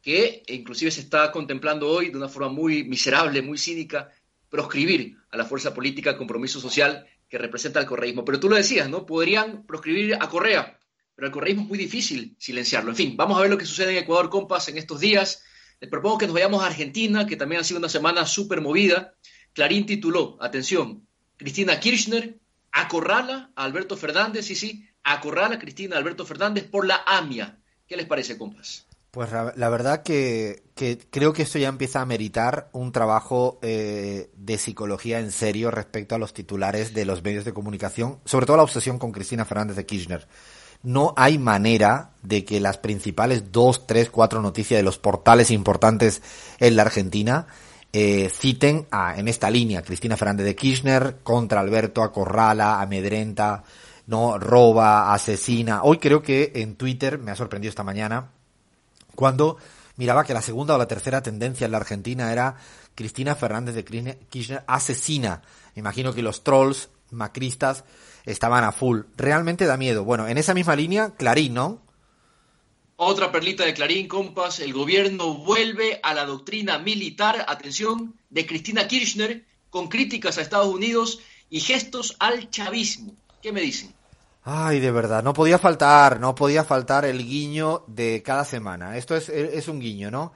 que 0.00 0.42
inclusive 0.48 0.90
se 0.90 1.02
está 1.02 1.30
contemplando 1.30 1.88
hoy 1.88 2.10
de 2.10 2.16
una 2.16 2.28
forma 2.28 2.48
muy 2.48 2.84
miserable, 2.84 3.42
muy 3.42 3.58
cínica, 3.58 4.10
proscribir 4.48 5.16
a 5.30 5.36
la 5.36 5.44
fuerza 5.44 5.72
política 5.72 6.16
compromiso 6.16 6.58
social 6.60 7.06
que 7.28 7.38
representa 7.38 7.80
el 7.80 7.86
correísmo. 7.86 8.24
Pero 8.24 8.40
tú 8.40 8.48
lo 8.48 8.56
decías, 8.56 8.88
¿no? 8.88 9.06
Podrían 9.06 9.64
proscribir 9.66 10.16
a 10.16 10.28
Correa, 10.28 10.78
pero 11.14 11.28
el 11.28 11.32
correísmo 11.32 11.62
es 11.62 11.68
muy 11.68 11.78
difícil 11.78 12.34
silenciarlo. 12.38 12.90
En 12.90 12.96
fin, 12.96 13.16
vamos 13.16 13.38
a 13.38 13.42
ver 13.42 13.50
lo 13.50 13.58
que 13.58 13.66
sucede 13.66 13.92
en 13.92 14.02
Ecuador, 14.02 14.30
compas, 14.30 14.68
en 14.68 14.78
estos 14.78 15.00
días. 15.00 15.44
Les 15.80 15.88
propongo 15.88 16.18
que 16.18 16.26
nos 16.26 16.34
vayamos 16.34 16.62
a 16.62 16.66
Argentina, 16.66 17.26
que 17.26 17.36
también 17.36 17.60
ha 17.60 17.64
sido 17.64 17.78
una 17.78 17.88
semana 17.88 18.26
súper 18.26 18.60
movida. 18.60 19.14
Clarín 19.52 19.86
tituló, 19.86 20.36
atención, 20.40 21.06
Cristina 21.36 21.78
Kirchner 21.78 22.38
acorrala 22.70 23.50
a 23.54 23.64
Alberto 23.64 23.96
Fernández, 23.96 24.46
sí, 24.46 24.54
sí, 24.54 24.88
acorrala 25.04 25.56
a 25.56 25.58
Cristina 25.58 25.96
Alberto 25.96 26.24
Fernández 26.24 26.64
por 26.64 26.86
la 26.86 27.02
AMIA. 27.06 27.58
¿Qué 27.86 27.96
les 27.96 28.06
parece, 28.06 28.38
compas? 28.38 28.86
Pues 29.12 29.28
la 29.30 29.68
verdad 29.68 30.02
que, 30.02 30.62
creo 31.10 31.34
que 31.34 31.42
esto 31.42 31.58
ya 31.58 31.68
empieza 31.68 32.00
a 32.00 32.06
meritar 32.06 32.70
un 32.72 32.92
trabajo 32.92 33.58
eh, 33.60 34.30
de 34.34 34.56
psicología 34.56 35.20
en 35.20 35.32
serio 35.32 35.70
respecto 35.70 36.14
a 36.14 36.18
los 36.18 36.32
titulares 36.32 36.94
de 36.94 37.04
los 37.04 37.22
medios 37.22 37.44
de 37.44 37.52
comunicación, 37.52 38.20
sobre 38.24 38.46
todo 38.46 38.56
la 38.56 38.62
obsesión 38.62 38.98
con 38.98 39.12
Cristina 39.12 39.44
Fernández 39.44 39.76
de 39.76 39.84
Kirchner. 39.84 40.26
No 40.82 41.12
hay 41.18 41.36
manera 41.36 42.12
de 42.22 42.46
que 42.46 42.58
las 42.58 42.78
principales 42.78 43.52
dos, 43.52 43.86
tres, 43.86 44.08
cuatro 44.08 44.40
noticias 44.40 44.78
de 44.78 44.82
los 44.82 44.96
portales 44.96 45.50
importantes 45.50 46.22
en 46.58 46.76
la 46.76 46.82
Argentina 46.82 47.48
eh, 47.92 48.30
citen 48.30 48.86
a, 48.90 49.18
en 49.18 49.28
esta 49.28 49.50
línea 49.50 49.82
Cristina 49.82 50.16
Fernández 50.16 50.46
de 50.46 50.56
Kirchner 50.56 51.18
contra 51.22 51.60
Alberto 51.60 52.02
Acorrala, 52.02 52.80
amedrenta, 52.80 53.64
no 54.06 54.38
roba, 54.38 55.12
asesina. 55.12 55.82
Hoy 55.82 55.98
creo 55.98 56.22
que 56.22 56.52
en 56.56 56.76
Twitter 56.76 57.18
me 57.18 57.30
ha 57.30 57.36
sorprendido 57.36 57.68
esta 57.68 57.84
mañana 57.84 58.30
cuando 59.14 59.58
miraba 59.96 60.24
que 60.24 60.34
la 60.34 60.42
segunda 60.42 60.74
o 60.74 60.78
la 60.78 60.88
tercera 60.88 61.22
tendencia 61.22 61.66
en 61.66 61.72
la 61.72 61.78
Argentina 61.78 62.32
era 62.32 62.56
Cristina 62.94 63.34
Fernández 63.34 63.74
de 63.74 63.84
Kirchner 63.84 64.64
asesina. 64.66 65.42
Imagino 65.74 66.14
que 66.14 66.22
los 66.22 66.44
trolls 66.44 66.88
macristas 67.10 67.84
estaban 68.24 68.64
a 68.64 68.72
full. 68.72 69.02
Realmente 69.16 69.66
da 69.66 69.76
miedo. 69.76 70.04
Bueno, 70.04 70.26
en 70.28 70.38
esa 70.38 70.54
misma 70.54 70.76
línea, 70.76 71.10
Clarín, 71.10 71.54
¿no? 71.54 71.81
Otra 73.04 73.32
perlita 73.32 73.64
de 73.64 73.74
Clarín, 73.74 74.06
compas, 74.06 74.60
el 74.60 74.72
gobierno 74.72 75.34
vuelve 75.34 75.98
a 76.04 76.14
la 76.14 76.24
doctrina 76.24 76.78
militar, 76.78 77.44
atención, 77.48 78.14
de 78.30 78.46
Cristina 78.46 78.86
Kirchner, 78.86 79.44
con 79.70 79.88
críticas 79.88 80.38
a 80.38 80.40
Estados 80.40 80.72
Unidos 80.72 81.18
y 81.50 81.58
gestos 81.58 82.14
al 82.20 82.48
chavismo. 82.50 83.16
¿Qué 83.42 83.50
me 83.50 83.60
dicen? 83.60 83.92
Ay, 84.44 84.78
de 84.78 84.92
verdad, 84.92 85.24
no 85.24 85.34
podía 85.34 85.58
faltar, 85.58 86.20
no 86.20 86.36
podía 86.36 86.62
faltar 86.62 87.04
el 87.04 87.26
guiño 87.26 87.82
de 87.88 88.22
cada 88.22 88.44
semana. 88.44 88.96
Esto 88.96 89.16
es, 89.16 89.28
es 89.28 89.66
un 89.66 89.80
guiño, 89.80 90.12
¿no? 90.12 90.32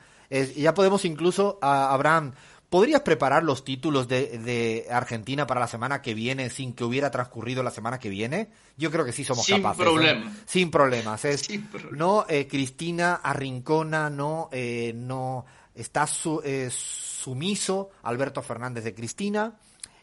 Ya 0.56 0.74
podemos 0.74 1.04
incluso, 1.04 1.60
a 1.62 1.94
Abraham, 1.94 2.32
¿podrías 2.70 3.02
preparar 3.02 3.42
los 3.42 3.64
títulos 3.64 4.08
de, 4.08 4.38
de, 4.38 4.86
Argentina 4.90 5.46
para 5.46 5.60
la 5.60 5.68
semana 5.68 6.02
que 6.02 6.14
viene 6.14 6.50
sin 6.50 6.72
que 6.72 6.84
hubiera 6.84 7.10
transcurrido 7.10 7.62
la 7.62 7.70
semana 7.70 7.98
que 7.98 8.08
viene? 8.08 8.48
Yo 8.76 8.90
creo 8.90 9.04
que 9.04 9.12
sí 9.12 9.24
somos 9.24 9.46
sin 9.46 9.56
capaces. 9.56 9.82
Problema. 9.82 10.30
¿eh? 10.30 10.34
Sin 10.46 10.70
problemas. 10.70 11.24
Es, 11.24 11.42
sin 11.42 11.66
problema. 11.66 11.96
No, 11.96 12.26
eh, 12.28 12.46
Cristina 12.46 13.14
Arrincona 13.14 14.10
no, 14.10 14.48
eh, 14.52 14.92
no 14.94 15.44
está 15.76 16.06
su, 16.06 16.40
eh, 16.44 16.70
sumiso 16.70 17.90
Alberto 18.02 18.42
Fernández 18.42 18.84
de 18.84 18.94
Cristina 18.94 19.54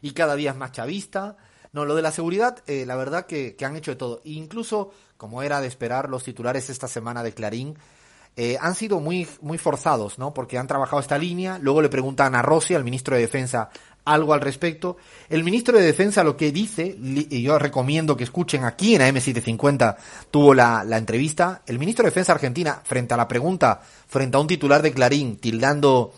y 0.01 0.11
cada 0.11 0.35
día 0.35 0.51
es 0.51 0.57
más 0.57 0.71
chavista. 0.71 1.37
No, 1.71 1.85
lo 1.85 1.95
de 1.95 2.03
la 2.03 2.11
seguridad, 2.11 2.63
eh, 2.67 2.85
la 2.85 2.95
verdad 2.95 3.25
que, 3.25 3.55
que, 3.55 3.65
han 3.65 3.75
hecho 3.75 3.91
de 3.91 3.97
todo. 3.97 4.21
incluso, 4.25 4.91
como 5.17 5.41
era 5.41 5.59
de 5.59 5.67
esperar, 5.67 6.07
los 6.07 6.23
titulares 6.23 6.69
esta 6.69 6.87
semana 6.87 7.23
de 7.23 7.33
Clarín 7.33 7.77
eh, 8.35 8.57
han 8.59 8.73
sido 8.73 8.99
muy, 8.99 9.27
muy 9.41 9.57
forzados, 9.57 10.17
¿no? 10.17 10.33
Porque 10.33 10.57
han 10.57 10.67
trabajado 10.67 10.99
esta 10.99 11.17
línea, 11.17 11.59
luego 11.59 11.81
le 11.81 11.89
preguntan 11.89 12.33
a 12.33 12.41
Rossi, 12.41 12.73
al 12.73 12.83
ministro 12.83 13.15
de 13.15 13.21
Defensa, 13.21 13.69
algo 14.05 14.33
al 14.33 14.41
respecto. 14.41 14.97
El 15.29 15.43
ministro 15.43 15.77
de 15.77 15.85
Defensa 15.85 16.23
lo 16.23 16.35
que 16.35 16.51
dice, 16.51 16.97
y 16.99 17.41
yo 17.43 17.59
recomiendo 17.59 18.17
que 18.17 18.23
escuchen 18.23 18.63
aquí 18.63 18.95
en 18.95 19.01
AM750, 19.01 19.97
tuvo 20.31 20.53
la, 20.53 20.83
la 20.83 20.97
entrevista, 20.97 21.61
el 21.67 21.77
ministro 21.77 22.03
de 22.03 22.09
Defensa 22.09 22.33
argentina, 22.33 22.81
frente 22.83 23.13
a 23.13 23.17
la 23.17 23.27
pregunta, 23.27 23.81
frente 24.07 24.35
a 24.35 24.39
un 24.39 24.47
titular 24.47 24.81
de 24.81 24.93
Clarín, 24.93 25.37
tildando 25.37 26.13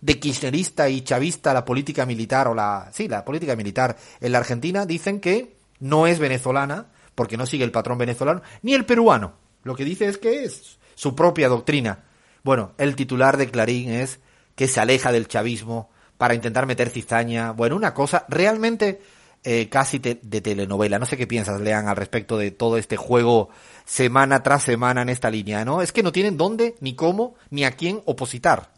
de 0.00 0.18
kirchnerista 0.18 0.88
y 0.88 1.02
chavista 1.02 1.52
la 1.52 1.64
política 1.64 2.06
militar 2.06 2.48
o 2.48 2.54
la, 2.54 2.88
sí, 2.92 3.08
la 3.08 3.24
política 3.24 3.56
militar 3.56 3.96
en 4.20 4.32
la 4.32 4.38
Argentina, 4.38 4.86
dicen 4.86 5.20
que 5.20 5.56
no 5.80 6.06
es 6.06 6.18
venezolana, 6.18 6.86
porque 7.14 7.36
no 7.36 7.46
sigue 7.46 7.64
el 7.64 7.72
patrón 7.72 7.98
venezolano, 7.98 8.42
ni 8.62 8.74
el 8.74 8.86
peruano. 8.86 9.34
Lo 9.64 9.74
que 9.74 9.84
dice 9.84 10.06
es 10.06 10.18
que 10.18 10.44
es 10.44 10.77
su 10.98 11.14
propia 11.14 11.48
doctrina. 11.48 12.02
Bueno, 12.42 12.72
el 12.76 12.96
titular 12.96 13.36
de 13.36 13.48
Clarín 13.48 13.88
es 13.88 14.18
que 14.56 14.66
se 14.66 14.80
aleja 14.80 15.12
del 15.12 15.28
chavismo 15.28 15.90
para 16.16 16.34
intentar 16.34 16.66
meter 16.66 16.90
cizaña. 16.90 17.52
Bueno, 17.52 17.76
una 17.76 17.94
cosa 17.94 18.26
realmente 18.28 19.00
eh, 19.44 19.68
casi 19.68 20.00
de 20.00 20.16
telenovela. 20.16 20.98
No 20.98 21.06
sé 21.06 21.16
qué 21.16 21.28
piensas, 21.28 21.60
Lean, 21.60 21.86
al 21.86 21.94
respecto 21.94 22.36
de 22.36 22.50
todo 22.50 22.78
este 22.78 22.96
juego 22.96 23.48
semana 23.84 24.42
tras 24.42 24.64
semana 24.64 25.02
en 25.02 25.08
esta 25.08 25.30
línea, 25.30 25.64
¿no? 25.64 25.82
Es 25.82 25.92
que 25.92 26.02
no 26.02 26.10
tienen 26.10 26.36
dónde, 26.36 26.74
ni 26.80 26.96
cómo, 26.96 27.36
ni 27.50 27.62
a 27.62 27.70
quién 27.70 28.02
opositar. 28.04 28.72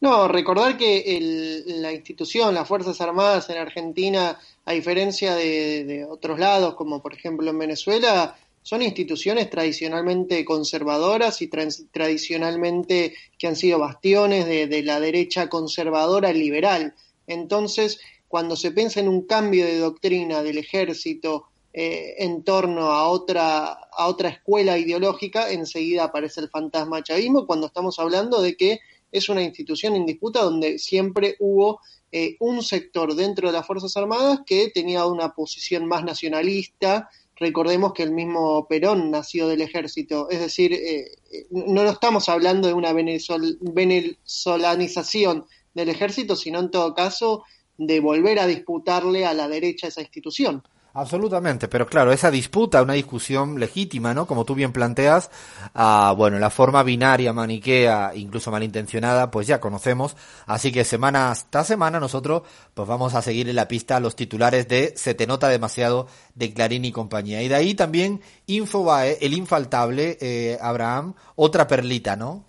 No, 0.00 0.26
recordar 0.26 0.78
que 0.78 1.64
la 1.66 1.92
institución, 1.92 2.54
las 2.54 2.66
Fuerzas 2.66 2.98
Armadas 3.02 3.50
en 3.50 3.58
Argentina, 3.58 4.38
a 4.64 4.72
diferencia 4.72 5.34
de, 5.34 6.06
otros 6.08 6.38
lados, 6.38 6.74
como 6.74 7.02
por 7.02 7.12
ejemplo 7.12 7.50
en 7.50 7.58
Venezuela, 7.58 8.34
son 8.62 8.82
instituciones 8.82 9.48
tradicionalmente 9.48 10.44
conservadoras 10.44 11.40
y 11.42 11.48
tradicionalmente 11.48 13.14
que 13.38 13.46
han 13.46 13.56
sido 13.56 13.78
bastiones 13.78 14.46
de, 14.46 14.82
la 14.82 15.00
derecha 15.00 15.48
conservadora 15.48 16.32
liberal. 16.32 16.94
Entonces, 17.26 18.00
cuando 18.28 18.56
se 18.56 18.70
piensa 18.72 19.00
en 19.00 19.08
un 19.08 19.22
cambio 19.22 19.64
de 19.64 19.78
doctrina 19.78 20.42
del 20.42 20.58
ejército 20.58 21.46
eh, 21.72 22.16
en 22.18 22.42
torno 22.42 22.92
a 22.92 23.08
otra, 23.08 23.72
a 23.72 24.06
otra 24.06 24.28
escuela 24.28 24.76
ideológica, 24.76 25.50
enseguida 25.50 26.04
aparece 26.04 26.40
el 26.40 26.50
fantasma 26.50 27.02
chavismo, 27.02 27.46
cuando 27.46 27.66
estamos 27.66 27.98
hablando 27.98 28.42
de 28.42 28.56
que 28.56 28.80
es 29.10 29.28
una 29.28 29.42
institución 29.42 29.96
en 29.96 30.06
disputa 30.06 30.42
donde 30.42 30.78
siempre 30.78 31.36
hubo 31.40 31.80
eh, 32.12 32.36
un 32.40 32.62
sector 32.62 33.14
dentro 33.14 33.48
de 33.48 33.52
las 33.52 33.66
Fuerzas 33.66 33.96
Armadas 33.96 34.40
que 34.44 34.70
tenía 34.70 35.06
una 35.06 35.32
posición 35.32 35.86
más 35.86 36.04
nacionalista. 36.04 37.08
Recordemos 37.40 37.92
que 37.94 38.02
el 38.02 38.12
mismo 38.12 38.68
Perón 38.68 39.10
nació 39.10 39.48
del 39.48 39.62
ejército, 39.62 40.28
es 40.28 40.40
decir, 40.40 40.74
eh, 40.74 41.12
no 41.50 41.84
estamos 41.84 42.28
hablando 42.28 42.68
de 42.68 42.74
una 42.74 42.92
venezolanización 42.92 45.46
del 45.72 45.88
ejército, 45.88 46.36
sino 46.36 46.60
en 46.60 46.70
todo 46.70 46.94
caso 46.94 47.44
de 47.78 48.00
volver 48.00 48.40
a 48.40 48.46
disputarle 48.46 49.24
a 49.24 49.32
la 49.32 49.48
derecha 49.48 49.88
esa 49.88 50.02
institución. 50.02 50.62
Absolutamente, 50.92 51.68
pero 51.68 51.86
claro, 51.86 52.10
esa 52.10 52.32
disputa, 52.32 52.82
una 52.82 52.94
discusión 52.94 53.60
legítima, 53.60 54.12
¿no? 54.12 54.26
Como 54.26 54.44
tú 54.44 54.56
bien 54.56 54.72
planteas, 54.72 55.30
ah, 55.72 56.12
bueno, 56.16 56.40
la 56.40 56.50
forma 56.50 56.82
binaria, 56.82 57.32
maniquea, 57.32 58.12
incluso 58.16 58.50
malintencionada, 58.50 59.30
pues 59.30 59.46
ya 59.46 59.60
conocemos. 59.60 60.16
Así 60.46 60.72
que 60.72 60.82
semana 60.82 61.30
hasta 61.30 61.62
semana 61.62 62.00
nosotros, 62.00 62.42
pues 62.74 62.88
vamos 62.88 63.14
a 63.14 63.22
seguir 63.22 63.48
en 63.48 63.54
la 63.54 63.68
pista 63.68 64.00
los 64.00 64.16
titulares 64.16 64.66
de 64.66 64.92
Se 64.96 65.14
te 65.14 65.28
nota 65.28 65.48
demasiado 65.48 66.08
de 66.34 66.52
Clarín 66.52 66.84
y 66.84 66.90
compañía. 66.90 67.40
Y 67.40 67.46
de 67.48 67.54
ahí 67.54 67.74
también 67.74 68.20
Infobae, 68.46 69.18
el 69.20 69.34
infaltable, 69.34 70.18
eh, 70.20 70.58
Abraham, 70.60 71.14
otra 71.36 71.68
perlita, 71.68 72.16
¿no? 72.16 72.44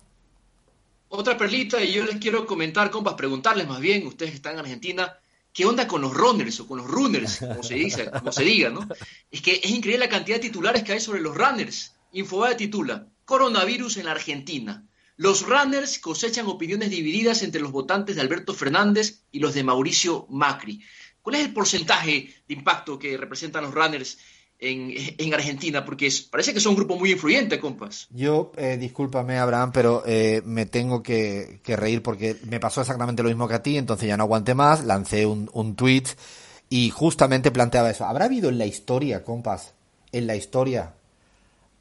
Otra 1.14 1.36
perlita, 1.36 1.80
y 1.80 1.92
yo 1.92 2.04
les 2.04 2.16
quiero 2.16 2.46
comentar, 2.46 2.90
compas, 2.90 3.14
preguntarles 3.14 3.68
más 3.68 3.80
bien, 3.80 4.06
ustedes 4.06 4.34
están 4.34 4.54
en 4.54 4.60
Argentina, 4.60 5.18
¿Qué 5.52 5.66
onda 5.66 5.86
con 5.86 6.00
los 6.00 6.14
runners 6.14 6.60
o 6.60 6.66
con 6.66 6.78
los 6.78 6.86
runners, 6.86 7.38
como 7.38 7.62
se 7.62 7.74
dice, 7.74 8.10
como 8.10 8.32
se 8.32 8.42
diga, 8.42 8.70
¿no? 8.70 8.88
Es 9.30 9.42
que 9.42 9.60
es 9.62 9.70
increíble 9.70 10.06
la 10.06 10.08
cantidad 10.08 10.36
de 10.36 10.48
titulares 10.48 10.82
que 10.82 10.92
hay 10.92 11.00
sobre 11.00 11.20
los 11.20 11.36
runners. 11.36 11.94
Infobae 12.12 12.54
titula 12.54 13.06
Coronavirus 13.24 13.98
en 13.98 14.06
la 14.06 14.12
Argentina. 14.12 14.86
Los 15.16 15.42
runners 15.42 15.98
cosechan 15.98 16.46
opiniones 16.46 16.90
divididas 16.90 17.42
entre 17.42 17.60
los 17.60 17.70
votantes 17.70 18.16
de 18.16 18.22
Alberto 18.22 18.54
Fernández 18.54 19.24
y 19.30 19.40
los 19.40 19.52
de 19.52 19.62
Mauricio 19.62 20.26
Macri. 20.30 20.82
¿Cuál 21.20 21.36
es 21.36 21.44
el 21.44 21.52
porcentaje 21.52 22.34
de 22.48 22.54
impacto 22.54 22.98
que 22.98 23.16
representan 23.16 23.64
los 23.64 23.74
runners 23.74 24.18
en, 24.62 25.34
Argentina? 25.34 25.84
Porque 25.84 26.08
parece 26.30 26.54
que 26.54 26.60
son 26.60 26.70
un 26.70 26.76
grupo 26.76 26.96
muy 26.96 27.10
influyente, 27.12 27.58
compas. 27.58 28.06
Yo, 28.10 28.52
eh, 28.56 28.76
discúlpame, 28.78 29.38
Abraham, 29.38 29.72
pero 29.72 30.04
eh, 30.06 30.40
me 30.44 30.66
tengo 30.66 31.02
que, 31.02 31.60
reír 31.64 32.02
porque 32.02 32.36
me 32.44 32.60
pasó 32.60 32.80
exactamente 32.80 33.22
lo 33.22 33.28
mismo 33.28 33.48
que 33.48 33.54
a 33.54 33.62
ti, 33.62 33.76
entonces 33.76 34.08
ya 34.08 34.16
no 34.16 34.22
aguanté 34.22 34.54
más, 34.54 34.84
lancé 34.84 35.26
un, 35.26 35.50
un 35.52 35.74
tweet 35.74 36.04
y 36.68 36.90
justamente 36.90 37.50
planteaba 37.50 37.90
eso. 37.90 38.04
¿Habrá 38.04 38.26
habido 38.26 38.48
en 38.48 38.58
la 38.58 38.66
historia, 38.66 39.24
compas, 39.24 39.74
en 40.12 40.26
la 40.26 40.36
historia, 40.36 40.94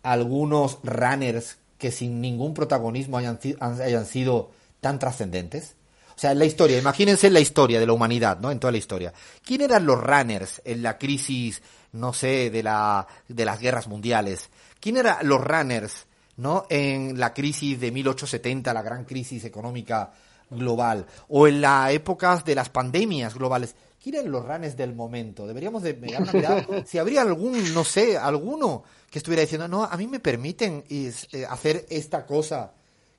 algunos 0.02 0.80
runners 0.84 1.58
que 1.78 1.92
sin 1.92 2.20
ningún 2.20 2.54
protagonismo 2.54 3.18
hayan, 3.18 3.40
hayan 3.60 4.06
sido 4.06 4.52
tan 4.80 4.98
trascendentes? 4.98 5.76
O 6.16 6.20
sea, 6.22 6.32
en 6.32 6.40
la 6.40 6.46
historia, 6.46 6.78
imagínense 6.78 7.30
la 7.30 7.40
historia 7.40 7.80
de 7.80 7.88
la 7.88 7.94
humanidad, 7.94 8.40
¿no? 8.40 8.52
En 8.52 8.60
toda 8.60 8.72
la 8.72 8.78
historia. 8.78 9.14
¿Quién 9.44 9.62
eran 9.62 9.86
los 9.86 10.00
runners 10.00 10.62
en 10.66 10.84
la 10.84 10.98
crisis 10.98 11.62
no 11.94 12.14
sé, 12.14 12.50
de, 12.50 12.64
la, 12.64 13.08
de 13.28 13.46
las 13.46 13.60
guerras 13.60 13.88
mundiales. 13.88 14.50
¿Quién 14.80 14.98
eran 14.98 15.28
los 15.28 15.44
runners, 15.44 16.08
no? 16.38 16.66
En 16.70 17.20
la 17.20 17.34
crisis 17.34 17.80
de 17.80 17.92
1870, 17.92 18.74
la 18.74 18.82
gran 18.82 19.06
crisis 19.06 19.44
económica 19.46 20.12
global, 20.50 21.06
o 21.30 21.48
en 21.48 21.62
las 21.62 21.92
épocas 21.92 22.44
de 22.46 22.56
las 22.56 22.70
pandemias 22.70 23.36
globales. 23.36 23.76
¿Quién 24.02 24.16
eran 24.16 24.32
los 24.32 24.46
runners 24.46 24.76
del 24.76 24.96
momento? 24.96 25.46
Deberíamos 25.46 25.84
de 25.84 25.94
mirar 25.94 26.26
si 26.88 26.98
habría 26.98 27.22
algún, 27.22 27.74
no 27.74 27.84
sé, 27.84 28.18
alguno 28.18 28.84
que 29.10 29.20
estuviera 29.20 29.42
diciendo, 29.42 29.68
no, 29.68 29.84
a 29.84 29.96
mí 29.98 30.08
me 30.08 30.20
permiten 30.20 30.84
eh, 30.90 31.14
hacer 31.48 31.86
esta 31.90 32.26
cosa 32.26 32.74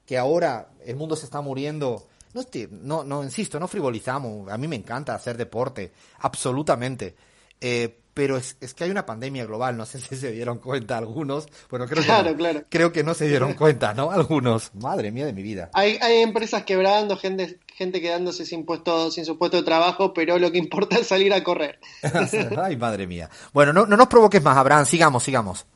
que 0.05 0.19
ahora 0.19 0.71
el 0.85 0.97
mundo 0.97 1.15
se 1.15 1.27
está 1.27 1.41
muriendo. 1.41 2.09
No, 2.35 2.43
no, 2.71 3.05
no, 3.05 3.23
insisto, 3.23 3.61
no 3.61 3.69
frivolizamos. 3.69 4.51
A 4.51 4.57
mí 4.59 4.67
me 4.67 4.77
encanta 4.77 5.15
hacer 5.15 5.37
deporte, 5.37 5.93
absolutamente. 6.21 7.15
Eh, 7.61 8.02
pero 8.15 8.37
es, 8.37 8.57
es, 8.61 8.75
que 8.75 8.85
hay 8.85 8.91
una 8.91 9.07
pandemia 9.07 9.47
global, 9.47 9.77
no 9.77 9.87
sé 9.87 10.01
si 10.01 10.17
se 10.17 10.33
dieron 10.33 10.59
cuenta 10.59 10.99
algunos, 10.99 11.49
bueno, 11.71 11.87
creo 11.87 12.03
que, 12.03 12.09
no, 12.09 12.63
creo 12.69 12.93
que 12.93 13.03
no 13.03 13.15
se 13.15 13.27
dieron 13.27 13.55
cuenta, 13.55 13.95
¿no? 13.95 14.11
Algunos, 14.11 14.75
madre 14.75 15.11
mía 15.11 15.27
de 15.27 15.33
mi 15.33 15.43
vida. 15.43 15.71
Hay, 15.73 15.99
hay 16.01 16.19
empresas 16.19 16.65
quebrando, 16.65 17.17
gente, 17.17 17.59
gente 17.75 18.01
quedándose 18.01 18.45
sin 18.45 18.65
puesto, 18.65 19.11
sin 19.11 19.25
su 19.25 19.39
puesto 19.39 19.57
de 19.57 19.63
trabajo, 19.63 20.13
pero 20.13 20.39
lo 20.39 20.53
que 20.53 20.59
importa 20.59 20.99
es 20.99 21.07
salir 21.07 21.33
a 21.33 21.43
correr. 21.43 21.81
Ay, 22.63 22.77
madre 22.77 23.07
mía. 23.07 23.31
Bueno, 23.53 23.73
no, 23.73 23.87
no 23.87 23.97
nos 23.97 24.09
provoques 24.09 24.43
más, 24.43 24.57
Abraham, 24.57 24.85
sigamos, 24.85 25.23
sigamos. 25.23 25.67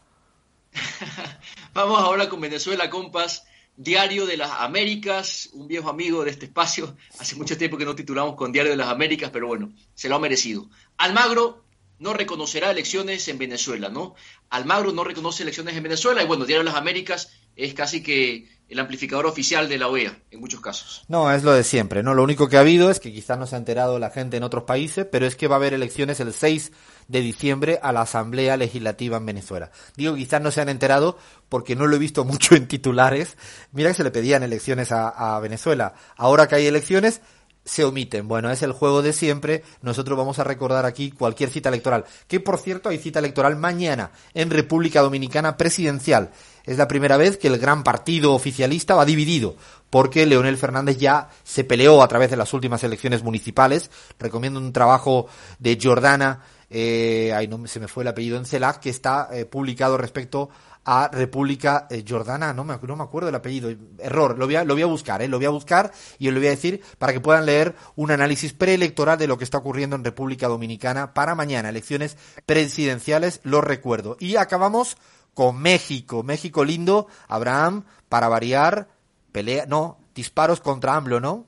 Vamos 1.74 1.98
ahora 1.98 2.28
con 2.28 2.40
Venezuela, 2.40 2.90
compas. 2.90 3.44
Diario 3.78 4.24
de 4.24 4.38
las 4.38 4.50
Américas, 4.60 5.50
un 5.52 5.68
viejo 5.68 5.90
amigo 5.90 6.24
de 6.24 6.30
este 6.30 6.46
espacio. 6.46 6.96
Hace 7.18 7.36
mucho 7.36 7.58
tiempo 7.58 7.76
que 7.76 7.84
no 7.84 7.94
titulamos 7.94 8.34
con 8.34 8.50
Diario 8.50 8.70
de 8.70 8.78
las 8.78 8.88
Américas, 8.88 9.28
pero 9.30 9.48
bueno, 9.48 9.70
se 9.94 10.08
lo 10.08 10.16
ha 10.16 10.18
merecido. 10.18 10.70
Almagro 10.96 11.65
no 11.98 12.12
reconocerá 12.12 12.70
elecciones 12.70 13.26
en 13.28 13.38
Venezuela, 13.38 13.88
¿no? 13.88 14.14
Almagro 14.50 14.92
no 14.92 15.04
reconoce 15.04 15.42
elecciones 15.42 15.76
en 15.76 15.82
Venezuela 15.82 16.22
y 16.22 16.26
bueno, 16.26 16.44
Diario 16.44 16.64
de 16.64 16.70
las 16.70 16.78
Américas 16.78 17.30
es 17.56 17.74
casi 17.74 18.02
que 18.02 18.48
el 18.68 18.78
amplificador 18.80 19.26
oficial 19.26 19.68
de 19.68 19.78
la 19.78 19.88
OEA 19.88 20.18
en 20.30 20.40
muchos 20.40 20.60
casos. 20.60 21.04
No, 21.08 21.32
es 21.32 21.44
lo 21.44 21.52
de 21.52 21.62
siempre, 21.62 22.02
¿no? 22.02 22.14
Lo 22.14 22.22
único 22.22 22.48
que 22.48 22.56
ha 22.56 22.60
habido 22.60 22.90
es 22.90 23.00
que 23.00 23.12
quizás 23.12 23.38
no 23.38 23.46
se 23.46 23.54
ha 23.54 23.58
enterado 23.58 23.98
la 23.98 24.10
gente 24.10 24.36
en 24.36 24.42
otros 24.42 24.64
países, 24.64 25.06
pero 25.10 25.26
es 25.26 25.36
que 25.36 25.46
va 25.46 25.54
a 25.54 25.58
haber 25.58 25.72
elecciones 25.72 26.20
el 26.20 26.32
6 26.32 26.72
de 27.08 27.20
diciembre 27.20 27.78
a 27.82 27.92
la 27.92 28.02
Asamblea 28.02 28.56
Legislativa 28.56 29.16
en 29.16 29.26
Venezuela. 29.26 29.70
Digo, 29.96 30.16
quizás 30.16 30.42
no 30.42 30.50
se 30.50 30.60
han 30.60 30.68
enterado 30.68 31.16
porque 31.48 31.76
no 31.76 31.86
lo 31.86 31.96
he 31.96 32.00
visto 32.00 32.24
mucho 32.26 32.56
en 32.56 32.66
titulares. 32.66 33.36
Mira 33.72 33.90
que 33.90 33.96
se 33.96 34.04
le 34.04 34.10
pedían 34.10 34.42
elecciones 34.42 34.90
a, 34.90 35.36
a 35.36 35.40
Venezuela. 35.40 35.94
Ahora 36.16 36.48
que 36.48 36.56
hay 36.56 36.66
elecciones, 36.66 37.20
se 37.66 37.84
omiten. 37.84 38.28
Bueno, 38.28 38.50
es 38.50 38.62
el 38.62 38.72
juego 38.72 39.02
de 39.02 39.12
siempre. 39.12 39.62
Nosotros 39.82 40.16
vamos 40.16 40.38
a 40.38 40.44
recordar 40.44 40.86
aquí 40.86 41.10
cualquier 41.10 41.50
cita 41.50 41.68
electoral. 41.68 42.04
Que 42.28 42.40
por 42.40 42.58
cierto 42.58 42.88
hay 42.88 42.98
cita 42.98 43.18
electoral 43.18 43.56
mañana 43.56 44.12
en 44.32 44.50
República 44.50 45.02
Dominicana 45.02 45.56
presidencial. 45.58 46.30
Es 46.64 46.78
la 46.78 46.88
primera 46.88 47.16
vez 47.16 47.36
que 47.36 47.48
el 47.48 47.58
gran 47.58 47.84
partido 47.84 48.32
oficialista 48.32 48.94
va 48.94 49.04
dividido, 49.04 49.56
porque 49.90 50.26
Leonel 50.26 50.56
Fernández 50.56 50.98
ya 50.98 51.28
se 51.44 51.64
peleó 51.64 52.02
a 52.02 52.08
través 52.08 52.30
de 52.30 52.36
las 52.36 52.52
últimas 52.54 52.82
elecciones 52.82 53.22
municipales. 53.22 53.90
Recomiendo 54.18 54.58
un 54.58 54.72
trabajo 54.72 55.28
de 55.58 55.78
Jordana, 55.80 56.42
eh, 56.70 57.46
no 57.48 57.66
se 57.66 57.78
me 57.80 57.88
fue 57.88 58.02
el 58.02 58.08
apellido 58.08 58.36
en 58.36 58.46
CELAC, 58.46 58.80
que 58.80 58.90
está 58.90 59.28
eh, 59.32 59.44
publicado 59.44 59.96
respecto 59.96 60.50
a 60.86 61.08
República 61.08 61.88
eh, 61.90 62.04
Jordana, 62.08 62.54
no 62.54 62.62
me, 62.62 62.78
no 62.80 62.96
me 62.96 63.02
acuerdo 63.02 63.28
el 63.28 63.34
apellido, 63.34 63.74
error, 63.98 64.38
lo 64.38 64.46
voy 64.46 64.54
a, 64.54 64.64
lo 64.64 64.74
voy 64.74 64.82
a 64.82 64.86
buscar, 64.86 65.20
¿eh? 65.20 65.26
lo 65.26 65.38
voy 65.38 65.46
a 65.46 65.50
buscar 65.50 65.92
y 66.20 66.28
os 66.28 66.34
lo 66.34 66.38
voy 66.38 66.46
a 66.46 66.50
decir 66.50 66.80
para 66.98 67.12
que 67.12 67.20
puedan 67.20 67.44
leer 67.44 67.74
un 67.96 68.12
análisis 68.12 68.52
preelectoral 68.52 69.18
de 69.18 69.26
lo 69.26 69.36
que 69.36 69.42
está 69.42 69.58
ocurriendo 69.58 69.96
en 69.96 70.04
República 70.04 70.46
Dominicana 70.46 71.12
para 71.12 71.34
mañana, 71.34 71.70
elecciones 71.70 72.16
presidenciales, 72.46 73.40
lo 73.42 73.60
recuerdo. 73.60 74.16
Y 74.20 74.36
acabamos 74.36 74.96
con 75.34 75.60
México. 75.60 76.22
México 76.22 76.64
lindo, 76.64 77.08
Abraham, 77.26 77.84
para 78.08 78.28
variar, 78.28 78.88
pelea, 79.32 79.66
no, 79.66 79.98
disparos 80.14 80.60
contra 80.60 80.94
AMLO, 80.94 81.20
¿no? 81.20 81.46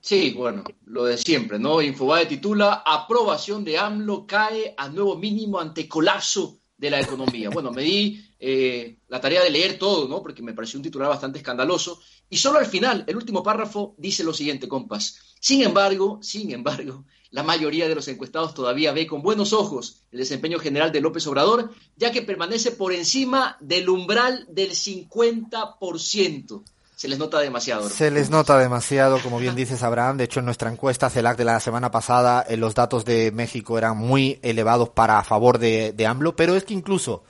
Sí, 0.00 0.34
bueno, 0.36 0.64
lo 0.84 1.04
de 1.04 1.16
siempre, 1.16 1.60
¿no? 1.60 1.80
Infobae 1.80 2.26
titula 2.26 2.82
Aprobación 2.84 3.64
de 3.64 3.78
AMLO 3.78 4.26
cae 4.26 4.74
a 4.76 4.88
nuevo 4.88 5.16
mínimo 5.16 5.60
ante 5.60 5.88
colapso 5.88 6.58
de 6.78 6.90
la 6.90 7.00
economía. 7.00 7.50
Bueno, 7.50 7.70
me 7.70 7.82
di 7.82 8.24
eh, 8.38 8.98
la 9.08 9.20
tarea 9.20 9.42
de 9.42 9.50
leer 9.50 9.78
todo, 9.78 10.08
¿no? 10.08 10.22
Porque 10.22 10.42
me 10.42 10.52
pareció 10.52 10.78
un 10.78 10.82
titular 10.82 11.08
bastante 11.08 11.38
escandaloso. 11.38 12.00
Y 12.28 12.36
solo 12.36 12.58
al 12.58 12.66
final, 12.66 13.04
el 13.06 13.16
último 13.16 13.42
párrafo 13.42 13.94
dice 13.98 14.24
lo 14.24 14.34
siguiente, 14.34 14.68
compas. 14.68 15.34
Sin 15.40 15.62
embargo, 15.62 16.18
sin 16.22 16.52
embargo, 16.52 17.04
la 17.30 17.42
mayoría 17.42 17.88
de 17.88 17.94
los 17.94 18.08
encuestados 18.08 18.54
todavía 18.54 18.92
ve 18.92 19.06
con 19.06 19.22
buenos 19.22 19.52
ojos 19.52 20.02
el 20.12 20.18
desempeño 20.18 20.58
general 20.58 20.92
de 20.92 21.00
López 21.00 21.26
Obrador, 21.26 21.72
ya 21.96 22.12
que 22.12 22.22
permanece 22.22 22.72
por 22.72 22.92
encima 22.92 23.56
del 23.60 23.88
umbral 23.88 24.46
del 24.48 24.70
50%. 24.70 26.62
Se 26.96 27.08
les 27.08 27.18
nota 27.18 27.38
demasiado. 27.40 27.90
Se 27.90 28.10
les 28.10 28.30
nota 28.30 28.58
demasiado, 28.58 29.18
como 29.22 29.38
bien 29.38 29.54
dices, 29.54 29.82
Abraham. 29.82 30.16
De 30.16 30.24
hecho, 30.24 30.40
en 30.40 30.46
nuestra 30.46 30.72
encuesta 30.72 31.10
CELAC 31.10 31.36
de 31.36 31.44
la 31.44 31.60
semana 31.60 31.90
pasada, 31.90 32.40
eh, 32.48 32.56
los 32.56 32.74
datos 32.74 33.04
de 33.04 33.30
México 33.32 33.76
eran 33.76 33.98
muy 33.98 34.40
elevados 34.42 34.88
para 34.88 35.18
a 35.18 35.22
favor 35.22 35.58
de, 35.58 35.92
de 35.92 36.06
AMLO, 36.06 36.34
pero 36.36 36.56
es 36.56 36.64
que 36.64 36.72
incluso 36.72 37.22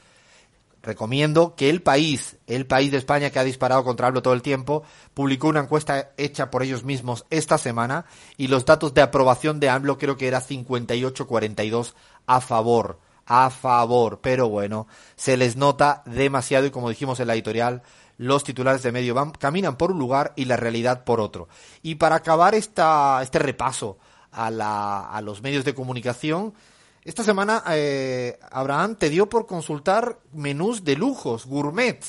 recomiendo 0.84 1.56
que 1.56 1.68
el 1.68 1.82
país, 1.82 2.36
el 2.46 2.64
país 2.64 2.92
de 2.92 2.98
España 2.98 3.30
que 3.30 3.40
ha 3.40 3.44
disparado 3.44 3.82
contra 3.82 4.06
AMLO 4.06 4.22
todo 4.22 4.34
el 4.34 4.42
tiempo, 4.42 4.84
publicó 5.14 5.48
una 5.48 5.60
encuesta 5.60 6.12
hecha 6.16 6.48
por 6.48 6.62
ellos 6.62 6.84
mismos 6.84 7.26
esta 7.30 7.58
semana 7.58 8.06
y 8.36 8.46
los 8.46 8.64
datos 8.66 8.94
de 8.94 9.02
aprobación 9.02 9.58
de 9.58 9.68
AMLO 9.68 9.98
creo 9.98 10.16
que 10.16 10.28
era 10.28 10.40
58-42 10.40 11.94
a 12.26 12.40
favor, 12.40 13.00
a 13.26 13.50
favor, 13.50 14.20
pero 14.22 14.48
bueno, 14.48 14.86
se 15.16 15.36
les 15.36 15.56
nota 15.56 16.04
demasiado 16.06 16.66
y 16.66 16.70
como 16.70 16.88
dijimos 16.88 17.18
en 17.18 17.26
la 17.26 17.34
editorial, 17.34 17.82
los 18.18 18.44
titulares 18.44 18.82
de 18.82 18.92
medio 18.92 19.14
van, 19.14 19.32
caminan 19.32 19.76
por 19.76 19.92
un 19.92 19.98
lugar 19.98 20.32
y 20.36 20.46
la 20.46 20.56
realidad 20.56 21.04
por 21.04 21.20
otro. 21.20 21.48
Y 21.82 21.96
para 21.96 22.16
acabar 22.16 22.54
esta, 22.54 23.20
este 23.22 23.38
repaso 23.38 23.98
a, 24.32 24.50
la, 24.50 25.00
a 25.10 25.20
los 25.20 25.42
medios 25.42 25.64
de 25.64 25.74
comunicación, 25.74 26.54
esta 27.06 27.22
semana 27.22 27.62
eh, 27.70 28.38
Abraham 28.50 28.96
te 28.96 29.10
dio 29.10 29.28
por 29.28 29.46
consultar 29.46 30.18
menús 30.32 30.82
de 30.82 30.96
lujos, 30.96 31.46
gourmet. 31.46 32.04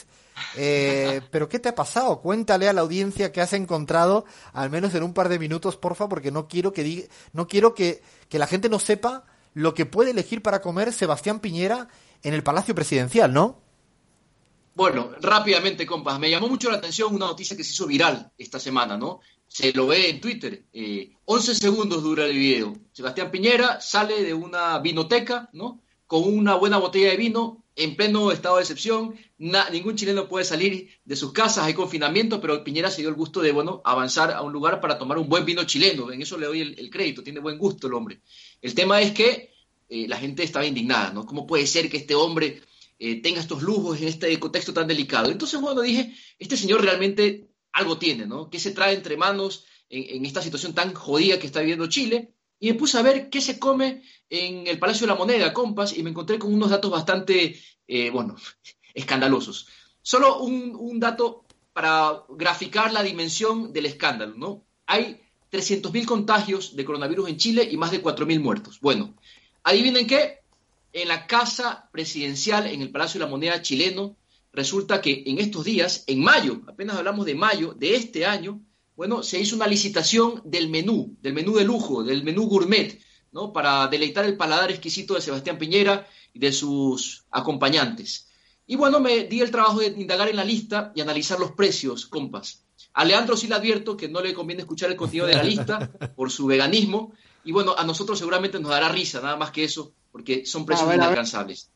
Eh, 0.55 1.21
pero 1.31 1.47
¿qué 1.47 1.59
te 1.59 1.69
ha 1.69 1.75
pasado? 1.75 2.19
Cuéntale 2.19 2.67
a 2.67 2.73
la 2.73 2.81
audiencia 2.81 3.31
que 3.31 3.41
has 3.41 3.53
encontrado, 3.53 4.25
al 4.53 4.69
menos 4.71 4.95
en 4.95 5.03
un 5.03 5.13
par 5.13 5.29
de 5.29 5.37
minutos, 5.37 5.77
porfa, 5.77 6.09
porque 6.09 6.31
no 6.31 6.47
quiero 6.47 6.73
que 6.73 6.83
diga, 6.83 7.07
no 7.31 7.47
quiero 7.47 7.75
que, 7.75 8.01
que 8.27 8.39
la 8.39 8.47
gente 8.47 8.69
no 8.69 8.79
sepa 8.79 9.25
lo 9.53 9.73
que 9.73 9.85
puede 9.85 10.11
elegir 10.11 10.41
para 10.41 10.61
comer 10.61 10.91
Sebastián 10.93 11.41
Piñera 11.41 11.89
en 12.23 12.33
el 12.33 12.41
Palacio 12.41 12.73
Presidencial, 12.73 13.31
¿no? 13.33 13.66
Bueno, 14.77 15.09
rápidamente, 15.21 15.87
compas, 15.87 16.19
me 16.19 16.29
llamó 16.29 16.47
mucho 16.47 16.69
la 16.69 16.77
atención 16.77 17.15
una 17.15 17.25
noticia 17.25 17.57
que 17.57 17.63
se 17.63 17.71
hizo 17.71 17.87
viral 17.87 18.31
esta 18.37 18.59
semana, 18.59 18.95
¿no? 18.95 19.21
Se 19.47 19.73
lo 19.73 19.87
ve 19.87 20.07
en 20.07 20.21
Twitter. 20.21 20.65
Eh, 20.71 21.13
11 21.25 21.55
segundos 21.55 22.03
dura 22.03 22.25
el 22.27 22.37
video. 22.37 22.75
Sebastián 22.91 23.31
Piñera 23.31 23.81
sale 23.81 24.21
de 24.21 24.35
una 24.35 24.77
vinoteca, 24.77 25.49
¿no? 25.51 25.81
Con 26.05 26.31
una 26.31 26.53
buena 26.53 26.77
botella 26.77 27.09
de 27.09 27.17
vino, 27.17 27.63
en 27.75 27.95
pleno 27.95 28.31
estado 28.31 28.57
de 28.57 28.61
excepción. 28.61 29.15
ningún 29.39 29.95
chileno 29.95 30.27
puede 30.27 30.45
salir 30.45 30.91
de 31.03 31.15
sus 31.15 31.31
casas, 31.31 31.65
hay 31.65 31.73
confinamiento, 31.73 32.39
pero 32.39 32.63
Piñera 32.63 32.91
se 32.91 33.01
dio 33.01 33.09
el 33.09 33.15
gusto 33.15 33.41
de, 33.41 33.51
bueno, 33.53 33.81
avanzar 33.83 34.29
a 34.29 34.43
un 34.43 34.53
lugar 34.53 34.79
para 34.79 34.99
tomar 34.99 35.17
un 35.17 35.27
buen 35.27 35.43
vino 35.43 35.63
chileno. 35.63 36.11
En 36.11 36.21
eso 36.21 36.37
le 36.37 36.45
doy 36.45 36.61
el, 36.61 36.89
crédito, 36.91 37.23
tiene 37.23 37.39
buen 37.39 37.57
gusto 37.57 37.87
el 37.87 37.95
hombre. 37.95 38.21
El 38.61 38.75
tema 38.75 39.01
es 39.01 39.11
que 39.11 39.49
eh, 39.89 40.07
la 40.07 40.17
gente 40.17 40.43
estaba 40.43 40.67
indignada, 40.67 41.13
¿no? 41.13 41.25
¿Cómo 41.25 41.47
puede 41.47 41.65
ser 41.65 41.89
que 41.89 41.97
este 41.97 42.13
hombre 42.13 42.61
eh, 42.99 43.21
tenga 43.21 43.39
estos 43.39 43.61
lujos 43.61 44.01
en 44.01 44.07
este 44.07 44.39
contexto 44.39 44.73
tan 44.73 44.87
delicado. 44.87 45.29
Entonces, 45.29 45.59
bueno, 45.61 45.81
dije, 45.81 46.15
este 46.39 46.57
señor 46.57 46.81
realmente 46.81 47.47
algo 47.73 47.97
tiene, 47.97 48.25
¿no? 48.25 48.49
¿Qué 48.49 48.59
se 48.59 48.71
trae 48.71 48.95
entre 48.95 49.17
manos 49.17 49.65
en, 49.89 50.25
esta 50.25 50.41
situación 50.41 50.73
tan 50.73 50.93
jodida 50.93 51.39
que 51.39 51.47
está 51.47 51.59
viviendo 51.59 51.87
Chile? 51.87 52.33
Y 52.59 52.69
me 52.71 52.73
puse 52.73 52.97
a 52.97 53.03
ver 53.03 53.29
qué 53.29 53.39
se 53.39 53.59
come 53.59 54.01
en 54.29 54.65
el 54.65 54.79
Palacio 54.79 55.05
de 55.05 55.13
la 55.13 55.19
Moneda, 55.19 55.53
compas, 55.53 55.95
y 55.95 56.01
me 56.01 56.09
encontré 56.09 56.39
con 56.39 56.51
unos 56.53 56.71
datos 56.71 56.89
bastante, 56.89 57.61
eh, 57.87 58.09
bueno, 58.09 58.35
escandalosos. 58.95 59.67
Solo 60.01 60.39
un, 60.39 60.75
un, 60.75 60.99
dato 60.99 61.45
para 61.73 62.23
graficar 62.29 62.91
la 62.91 63.03
dimensión 63.03 63.73
del 63.73 63.85
escándalo, 63.85 64.33
¿no? 64.35 64.65
Hay 64.87 65.21
300.000 65.51 66.05
contagios 66.05 66.75
de 66.75 66.85
coronavirus 66.85 67.29
en 67.29 67.37
Chile 67.37 67.67
y 67.69 67.77
más 67.77 67.91
de 67.91 68.01
4.000 68.01 68.39
muertos. 68.39 68.79
Bueno, 68.79 69.13
adivinen 69.63 70.07
qué, 70.07 70.39
en 70.97 71.07
la 71.07 71.27
casa 71.27 71.89
presidencial, 71.91 72.67
en 72.67 72.81
el 72.81 72.91
Palacio 72.91 73.19
de 73.19 73.25
la 73.25 73.31
Moneda 73.31 73.61
chileno, 73.61 74.17
resulta 74.51 75.01
que 75.01 75.23
en 75.27 75.37
estos 75.39 75.63
días, 75.63 76.03
en 76.07 76.21
mayo, 76.21 76.61
apenas 76.67 76.97
hablamos 76.97 77.25
de 77.25 77.35
mayo 77.35 77.73
de 77.73 77.95
este 77.95 78.25
año, 78.25 78.61
bueno, 78.95 79.21
se 79.21 79.39
hizo 79.39 79.55
una 79.55 79.67
licitación 79.67 80.41
del 80.43 80.69
menú, 80.69 81.15
del 81.21 81.33
menú 81.33 81.55
de 81.55 81.63
lujo, 81.63 82.03
del 82.03 82.23
menú 82.23 82.47
gourmet, 82.47 82.99
¿no? 83.31 83.53
Para 83.53 83.87
deleitar 83.87 84.25
el 84.25 84.37
paladar 84.37 84.71
exquisito 84.71 85.13
de 85.13 85.21
Sebastián 85.21 85.59
Piñera 85.59 86.07
y 86.33 86.39
de 86.39 86.51
sus 86.51 87.25
acompañantes. 87.29 88.27
Y 88.65 88.75
bueno, 88.75 88.99
me 88.99 89.25
di 89.25 89.41
el 89.41 89.51
trabajo 89.51 89.79
de 89.79 89.87
indagar 89.87 90.29
en 90.29 90.35
la 90.35 90.43
lista 90.43 90.91
y 90.95 91.01
analizar 91.01 91.39
los 91.39 91.51
precios, 91.51 92.07
compas. 92.07 92.65
A 92.93 93.05
Leandro 93.05 93.37
sí 93.37 93.47
le 93.47 93.53
advierto 93.53 93.95
que 93.95 94.09
no 94.09 94.21
le 94.21 94.33
conviene 94.33 94.63
escuchar 94.63 94.89
el 94.89 94.97
contenido 94.97 95.27
de 95.27 95.35
la 95.35 95.43
lista 95.43 95.91
por 96.15 96.31
su 96.31 96.47
veganismo. 96.47 97.13
Y 97.43 97.51
bueno, 97.51 97.75
a 97.77 97.83
nosotros 97.83 98.17
seguramente 98.17 98.59
nos 98.59 98.71
dará 98.71 98.89
risa, 98.89 99.21
nada 99.21 99.37
más 99.37 99.51
que 99.51 99.63
eso, 99.63 99.93
porque 100.17 100.47
son 100.47 100.65
precios 100.65 100.91
inalcanzables. 100.95 101.69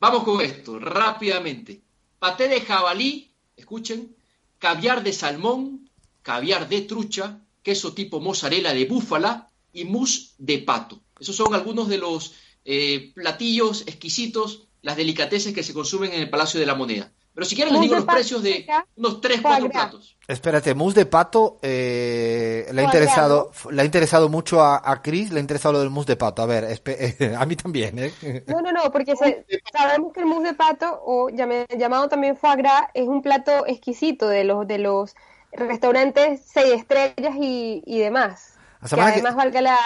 Vamos 0.00 0.24
con 0.24 0.40
esto, 0.40 0.78
rápidamente. 0.78 1.82
Paté 2.18 2.48
de 2.48 2.62
jabalí, 2.62 3.30
escuchen, 3.54 4.16
caviar 4.58 5.04
de 5.04 5.12
salmón, 5.12 5.90
caviar 6.22 6.70
de 6.70 6.80
trucha, 6.80 7.38
queso 7.62 7.92
tipo 7.92 8.18
mozzarella 8.18 8.72
de 8.72 8.86
búfala 8.86 9.50
y 9.74 9.84
mousse 9.84 10.32
de 10.38 10.56
pato. 10.60 11.02
Esos 11.20 11.36
son 11.36 11.52
algunos 11.52 11.86
de 11.88 11.98
los 11.98 12.32
eh, 12.64 13.12
platillos 13.14 13.82
exquisitos, 13.82 14.62
las 14.80 14.96
delicateces 14.96 15.52
que 15.52 15.62
se 15.62 15.74
consumen 15.74 16.14
en 16.14 16.22
el 16.22 16.30
Palacio 16.30 16.58
de 16.60 16.64
la 16.64 16.74
Moneda. 16.74 17.12
Pero 17.34 17.46
si 17.46 17.56
quieren 17.56 17.72
les 17.72 17.82
digo 17.82 17.94
los 17.94 18.04
precios 18.04 18.42
de 18.42 18.66
unos 18.96 19.20
3, 19.20 19.40
4 19.40 19.70
platos. 19.70 20.16
Espérate, 20.28 20.74
mousse 20.74 20.94
de 20.94 21.06
pato 21.06 21.58
eh, 21.62 22.68
le, 22.72 22.82
ha 22.82 22.84
interesado, 22.84 23.50
le 23.70 23.82
ha 23.82 23.84
interesado 23.84 24.28
mucho 24.28 24.60
a, 24.60 24.82
a 24.84 25.00
Chris, 25.00 25.30
le 25.30 25.38
ha 25.38 25.40
interesado 25.40 25.72
lo 25.72 25.80
del 25.80 25.90
mousse 25.90 26.08
de 26.08 26.16
pato. 26.16 26.42
A 26.42 26.46
ver, 26.46 26.64
a 27.38 27.46
mí 27.46 27.56
también. 27.56 27.98
¿eh? 27.98 28.44
No, 28.46 28.60
no, 28.60 28.70
no, 28.70 28.92
porque 28.92 29.14
sabemos 29.16 30.12
que 30.12 30.20
el 30.20 30.26
mousse 30.26 30.48
de 30.48 30.54
pato, 30.54 31.00
o 31.04 31.30
llamado 31.30 32.08
también 32.08 32.36
foie 32.36 32.56
gras, 32.56 32.82
es 32.92 33.08
un 33.08 33.22
plato 33.22 33.66
exquisito 33.66 34.28
de 34.28 34.44
los, 34.44 34.66
de 34.66 34.78
los 34.78 35.14
restaurantes 35.52 36.42
seis 36.44 36.72
estrellas 36.74 37.34
y, 37.40 37.82
y 37.86 37.98
demás. 37.98 38.58
Que 38.88 39.00
además 39.00 39.36
valga 39.36 39.60
la, 39.60 39.78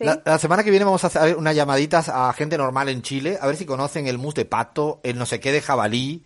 la, 0.00 0.38
semana 0.38 0.64
que 0.64 0.70
viene 0.70 0.84
vamos 0.84 1.04
a 1.04 1.08
hacer 1.08 1.36
unas 1.36 1.54
llamaditas 1.54 2.08
a 2.08 2.32
gente 2.32 2.56
normal 2.56 2.88
en 2.88 3.02
Chile, 3.02 3.38
a 3.40 3.46
ver 3.46 3.56
si 3.56 3.66
conocen 3.66 4.06
el 4.06 4.18
mus 4.18 4.34
de 4.34 4.46
pato, 4.46 5.00
el 5.02 5.18
no 5.18 5.26
sé 5.26 5.40
qué 5.40 5.52
de 5.52 5.60
jabalí 5.60 6.24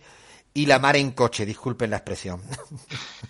y 0.53 0.65
la 0.65 0.79
mar 0.79 0.95
en 0.95 1.11
coche, 1.11 1.45
disculpen 1.45 1.89
la 1.89 1.97
expresión. 1.97 2.41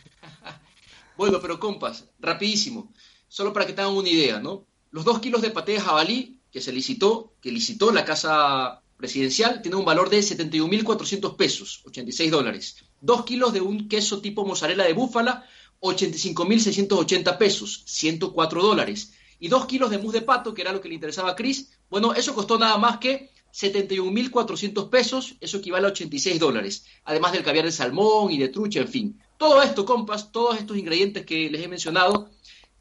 bueno, 1.18 1.40
pero 1.42 1.60
compas, 1.60 2.06
rapidísimo, 2.20 2.94
solo 3.28 3.52
para 3.54 3.66
que 3.66 3.74
tengan 3.74 3.94
una 3.94 4.10
idea, 4.10 4.40
¿no? 4.40 4.66
Los 4.92 5.04
dos 5.04 5.20
kilos 5.20 5.42
de 5.42 5.50
paté 5.50 5.74
de 5.74 5.82
jabalí 5.82 6.40
que 6.52 6.62
se 6.62 6.72
licitó, 6.72 7.34
que 7.42 7.52
licitó 7.52 7.92
la 7.92 8.06
casa 8.06 8.82
presidencial, 8.98 9.62
tiene 9.62 9.78
un 9.78 9.84
valor 9.84 10.10
de 10.10 10.20
71.400 10.20 11.36
pesos, 11.36 11.82
86 11.86 12.32
dólares. 12.32 12.78
Dos 13.02 13.26
kilos 13.26 13.52
de 13.52 13.62
un 13.62 13.90
queso 13.90 14.22
tipo 14.22 14.46
mozzarella 14.46 14.84
de 14.86 14.94
búfala, 14.94 15.46
85.680 15.82 17.38
pesos, 17.38 17.84
104 17.86 18.62
dólares 18.62 19.12
y 19.40 19.48
dos 19.48 19.66
kilos 19.66 19.90
de 19.90 19.98
mousse 19.98 20.20
de 20.20 20.22
pato, 20.22 20.54
que 20.54 20.62
era 20.62 20.72
lo 20.72 20.82
que 20.82 20.90
le 20.90 20.96
interesaba 20.96 21.32
a 21.32 21.36
Chris. 21.36 21.72
Bueno, 21.90 22.14
eso 22.14 22.34
costó 22.34 22.58
nada 22.58 22.78
más 22.78 22.98
que 22.98 23.32
71.400 23.54 24.90
pesos, 24.90 25.36
eso 25.40 25.58
equivale 25.58 25.88
a 25.88 25.92
86 25.92 26.40
dólares, 26.40 26.86
además 27.06 27.32
del 27.32 27.44
caviar 27.44 27.66
de 27.66 27.72
salmón 27.72 28.32
y 28.32 28.38
de 28.38 28.50
trucha, 28.50 28.82
en 28.82 28.88
fin. 28.88 29.22
Todo 29.38 29.62
esto, 29.62 29.86
compas, 29.86 30.32
todos 30.32 30.58
estos 30.58 30.78
ingredientes 30.78 31.26
que 31.26 31.50
les 31.50 31.64
he 31.64 31.68
mencionado, 31.68 32.30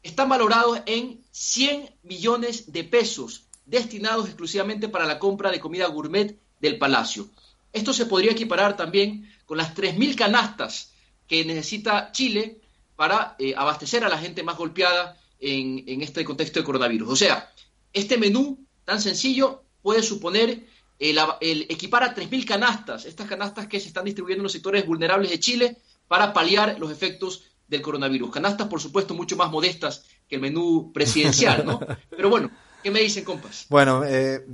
están 0.03 0.29
valorados 0.29 0.81
en 0.85 1.21
100 1.31 1.95
millones 2.03 2.71
de 2.71 2.83
pesos, 2.83 3.45
destinados 3.65 4.25
exclusivamente 4.25 4.89
para 4.89 5.05
la 5.05 5.17
compra 5.17 5.49
de 5.49 5.59
comida 5.59 5.87
gourmet 5.87 6.37
del 6.59 6.77
palacio. 6.77 7.29
Esto 7.73 7.91
se 7.93 8.05
podría 8.05 8.31
equiparar 8.31 8.77
también 8.77 9.29
con 9.45 9.57
las 9.57 9.75
3.000 9.75 10.15
canastas 10.15 10.91
que 11.27 11.43
necesita 11.43 12.11
Chile 12.11 12.61
para 12.95 13.35
eh, 13.39 13.53
abastecer 13.57 14.03
a 14.03 14.09
la 14.09 14.17
gente 14.17 14.43
más 14.43 14.57
golpeada 14.57 15.17
en, 15.45 16.01
este 16.01 16.25
contexto 16.25 16.59
de 16.59 16.65
coronavirus. 16.65 17.09
O 17.09 17.15
sea, 17.15 17.51
este 17.93 18.17
menú 18.17 18.65
tan 18.83 19.01
sencillo 19.01 19.63
puede 19.81 20.01
suponer 20.01 20.65
el, 20.99 21.65
equipar 21.69 22.03
a 22.03 22.15
3.000 22.15 22.45
canastas, 22.45 23.05
estas 23.05 23.27
canastas 23.27 23.67
que 23.67 23.79
se 23.79 23.87
están 23.87 24.05
distribuyendo 24.05 24.41
en 24.41 24.45
los 24.45 24.51
sectores 24.51 24.85
vulnerables 24.85 25.29
de 25.29 25.39
Chile 25.39 25.77
para 26.07 26.33
paliar 26.33 26.79
los 26.79 26.91
efectos 26.91 27.43
del 27.67 27.81
coronavirus. 27.81 28.31
Canastas, 28.31 28.67
por 28.67 28.81
supuesto, 28.81 29.13
mucho 29.13 29.35
más 29.35 29.51
modestas 29.51 30.03
que 30.27 30.35
el 30.35 30.41
menú 30.41 30.91
presidencial, 30.93 31.65
¿no? 31.65 31.79
Pero 32.09 32.29
bueno, 32.29 32.51
¿Qué 32.81 32.91
me 32.91 32.99
dicen, 32.99 33.23
compas? 33.23 33.65
Bueno, 33.67 34.03
eh, 34.05 34.45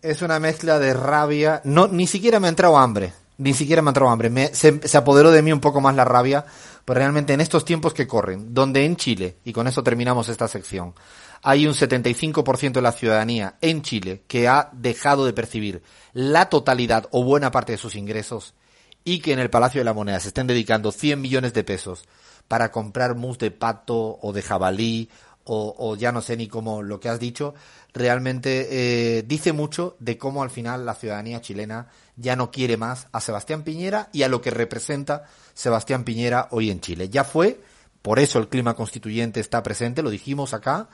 es 0.00 0.22
una 0.22 0.40
mezcla 0.40 0.78
de 0.78 0.94
rabia. 0.94 1.60
No, 1.64 1.88
ni 1.88 2.06
siquiera 2.06 2.40
me 2.40 2.46
ha 2.46 2.48
entrado 2.48 2.78
hambre. 2.78 3.12
Ni 3.36 3.52
siquiera 3.52 3.82
me 3.82 3.88
ha 3.88 3.90
entrado 3.90 4.10
hambre. 4.10 4.30
Me, 4.30 4.46
se, 4.54 4.80
se 4.88 4.96
apoderó 4.96 5.30
de 5.30 5.42
mí 5.42 5.52
un 5.52 5.60
poco 5.60 5.82
más 5.82 5.94
la 5.94 6.06
rabia. 6.06 6.46
Pero 6.86 7.00
realmente 7.00 7.34
en 7.34 7.40
estos 7.40 7.64
tiempos 7.64 7.92
que 7.92 8.06
corren, 8.06 8.54
donde 8.54 8.84
en 8.84 8.94
Chile, 8.94 9.38
y 9.44 9.52
con 9.52 9.66
eso 9.66 9.82
terminamos 9.82 10.28
esta 10.28 10.46
sección, 10.46 10.94
hay 11.42 11.66
un 11.66 11.74
75% 11.74 12.72
de 12.72 12.80
la 12.80 12.92
ciudadanía 12.92 13.56
en 13.60 13.82
Chile 13.82 14.22
que 14.28 14.46
ha 14.46 14.70
dejado 14.72 15.26
de 15.26 15.32
percibir 15.32 15.82
la 16.12 16.48
totalidad 16.48 17.08
o 17.10 17.24
buena 17.24 17.50
parte 17.50 17.72
de 17.72 17.78
sus 17.78 17.96
ingresos 17.96 18.54
y 19.02 19.18
que 19.18 19.32
en 19.32 19.40
el 19.40 19.50
Palacio 19.50 19.80
de 19.80 19.84
la 19.84 19.94
Moneda 19.94 20.20
se 20.20 20.28
estén 20.28 20.46
dedicando 20.46 20.92
100 20.92 21.20
millones 21.20 21.52
de 21.54 21.64
pesos 21.64 22.04
para 22.46 22.70
comprar 22.70 23.16
mus 23.16 23.36
de 23.38 23.50
pato 23.50 24.20
o 24.22 24.32
de 24.32 24.42
jabalí 24.42 25.10
o, 25.46 25.74
o 25.78 25.96
ya 25.96 26.12
no 26.12 26.20
sé 26.20 26.36
ni 26.36 26.48
cómo 26.48 26.82
lo 26.82 27.00
que 27.00 27.08
has 27.08 27.18
dicho, 27.20 27.54
realmente 27.94 28.68
eh, 28.70 29.22
dice 29.22 29.52
mucho 29.52 29.96
de 30.00 30.18
cómo 30.18 30.42
al 30.42 30.50
final 30.50 30.84
la 30.84 30.94
ciudadanía 30.94 31.40
chilena 31.40 31.88
ya 32.16 32.36
no 32.36 32.50
quiere 32.50 32.76
más 32.76 33.06
a 33.12 33.20
Sebastián 33.20 33.62
Piñera 33.62 34.10
y 34.12 34.22
a 34.22 34.28
lo 34.28 34.42
que 34.42 34.50
representa 34.50 35.24
Sebastián 35.54 36.04
Piñera 36.04 36.48
hoy 36.50 36.70
en 36.70 36.80
Chile. 36.80 37.08
Ya 37.08 37.24
fue, 37.24 37.60
por 38.02 38.18
eso 38.18 38.38
el 38.38 38.48
clima 38.48 38.74
constituyente 38.74 39.40
está 39.40 39.62
presente, 39.62 40.02
lo 40.02 40.10
dijimos 40.10 40.52
acá, 40.52 40.88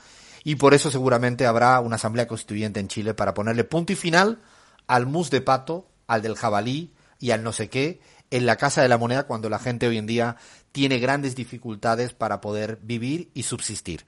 y 0.44 0.56
por 0.56 0.74
eso 0.74 0.90
seguramente 0.90 1.46
habrá 1.46 1.80
una 1.80 1.96
asamblea 1.96 2.28
constituyente 2.28 2.78
en 2.78 2.88
Chile 2.88 3.14
para 3.14 3.34
ponerle 3.34 3.64
punto 3.64 3.92
y 3.92 3.96
final 3.96 4.38
al 4.86 5.06
mus 5.06 5.30
de 5.30 5.40
pato, 5.40 5.88
al 6.06 6.20
del 6.20 6.36
jabalí 6.36 6.92
y 7.18 7.30
al 7.30 7.42
no 7.42 7.52
sé 7.52 7.68
qué 7.68 8.00
en 8.32 8.46
la 8.46 8.56
Casa 8.56 8.82
de 8.82 8.88
la 8.88 8.98
Moneda 8.98 9.24
cuando 9.24 9.50
la 9.50 9.58
gente 9.58 9.86
hoy 9.86 9.98
en 9.98 10.06
día 10.06 10.36
tiene 10.72 10.98
grandes 10.98 11.36
dificultades 11.36 12.14
para 12.14 12.40
poder 12.40 12.78
vivir 12.82 13.30
y 13.34 13.42
subsistir. 13.42 14.06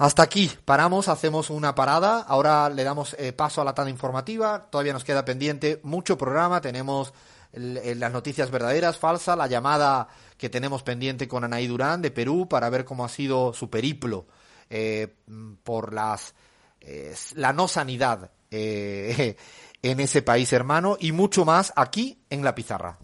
Hasta 0.00 0.22
aquí, 0.22 0.48
paramos, 0.64 1.08
hacemos 1.08 1.50
una 1.50 1.74
parada, 1.74 2.20
ahora 2.20 2.68
le 2.68 2.84
damos 2.84 3.16
eh, 3.18 3.32
paso 3.32 3.60
a 3.60 3.64
la 3.64 3.74
tanda 3.74 3.90
informativa, 3.90 4.68
todavía 4.70 4.92
nos 4.92 5.02
queda 5.02 5.24
pendiente 5.24 5.80
mucho 5.82 6.16
programa, 6.16 6.60
tenemos 6.60 7.12
el, 7.52 7.98
las 7.98 8.12
noticias 8.12 8.52
verdaderas, 8.52 8.96
falsas, 8.96 9.36
la 9.36 9.48
llamada 9.48 10.06
que 10.36 10.48
tenemos 10.48 10.84
pendiente 10.84 11.26
con 11.26 11.42
Anaí 11.42 11.66
Durán 11.66 12.00
de 12.00 12.12
Perú 12.12 12.48
para 12.48 12.70
ver 12.70 12.84
cómo 12.84 13.04
ha 13.04 13.08
sido 13.08 13.52
su 13.52 13.70
periplo 13.70 14.26
eh, 14.70 15.16
por 15.64 15.92
las 15.92 16.32
eh, 16.80 17.14
la 17.34 17.52
no 17.52 17.66
sanidad 17.66 18.30
eh, 18.52 19.36
en 19.82 19.98
ese 19.98 20.22
país 20.22 20.52
hermano 20.52 20.96
y 21.00 21.10
mucho 21.10 21.44
más 21.44 21.72
aquí 21.74 22.22
en 22.30 22.44
la 22.44 22.54
pizarra. 22.54 22.98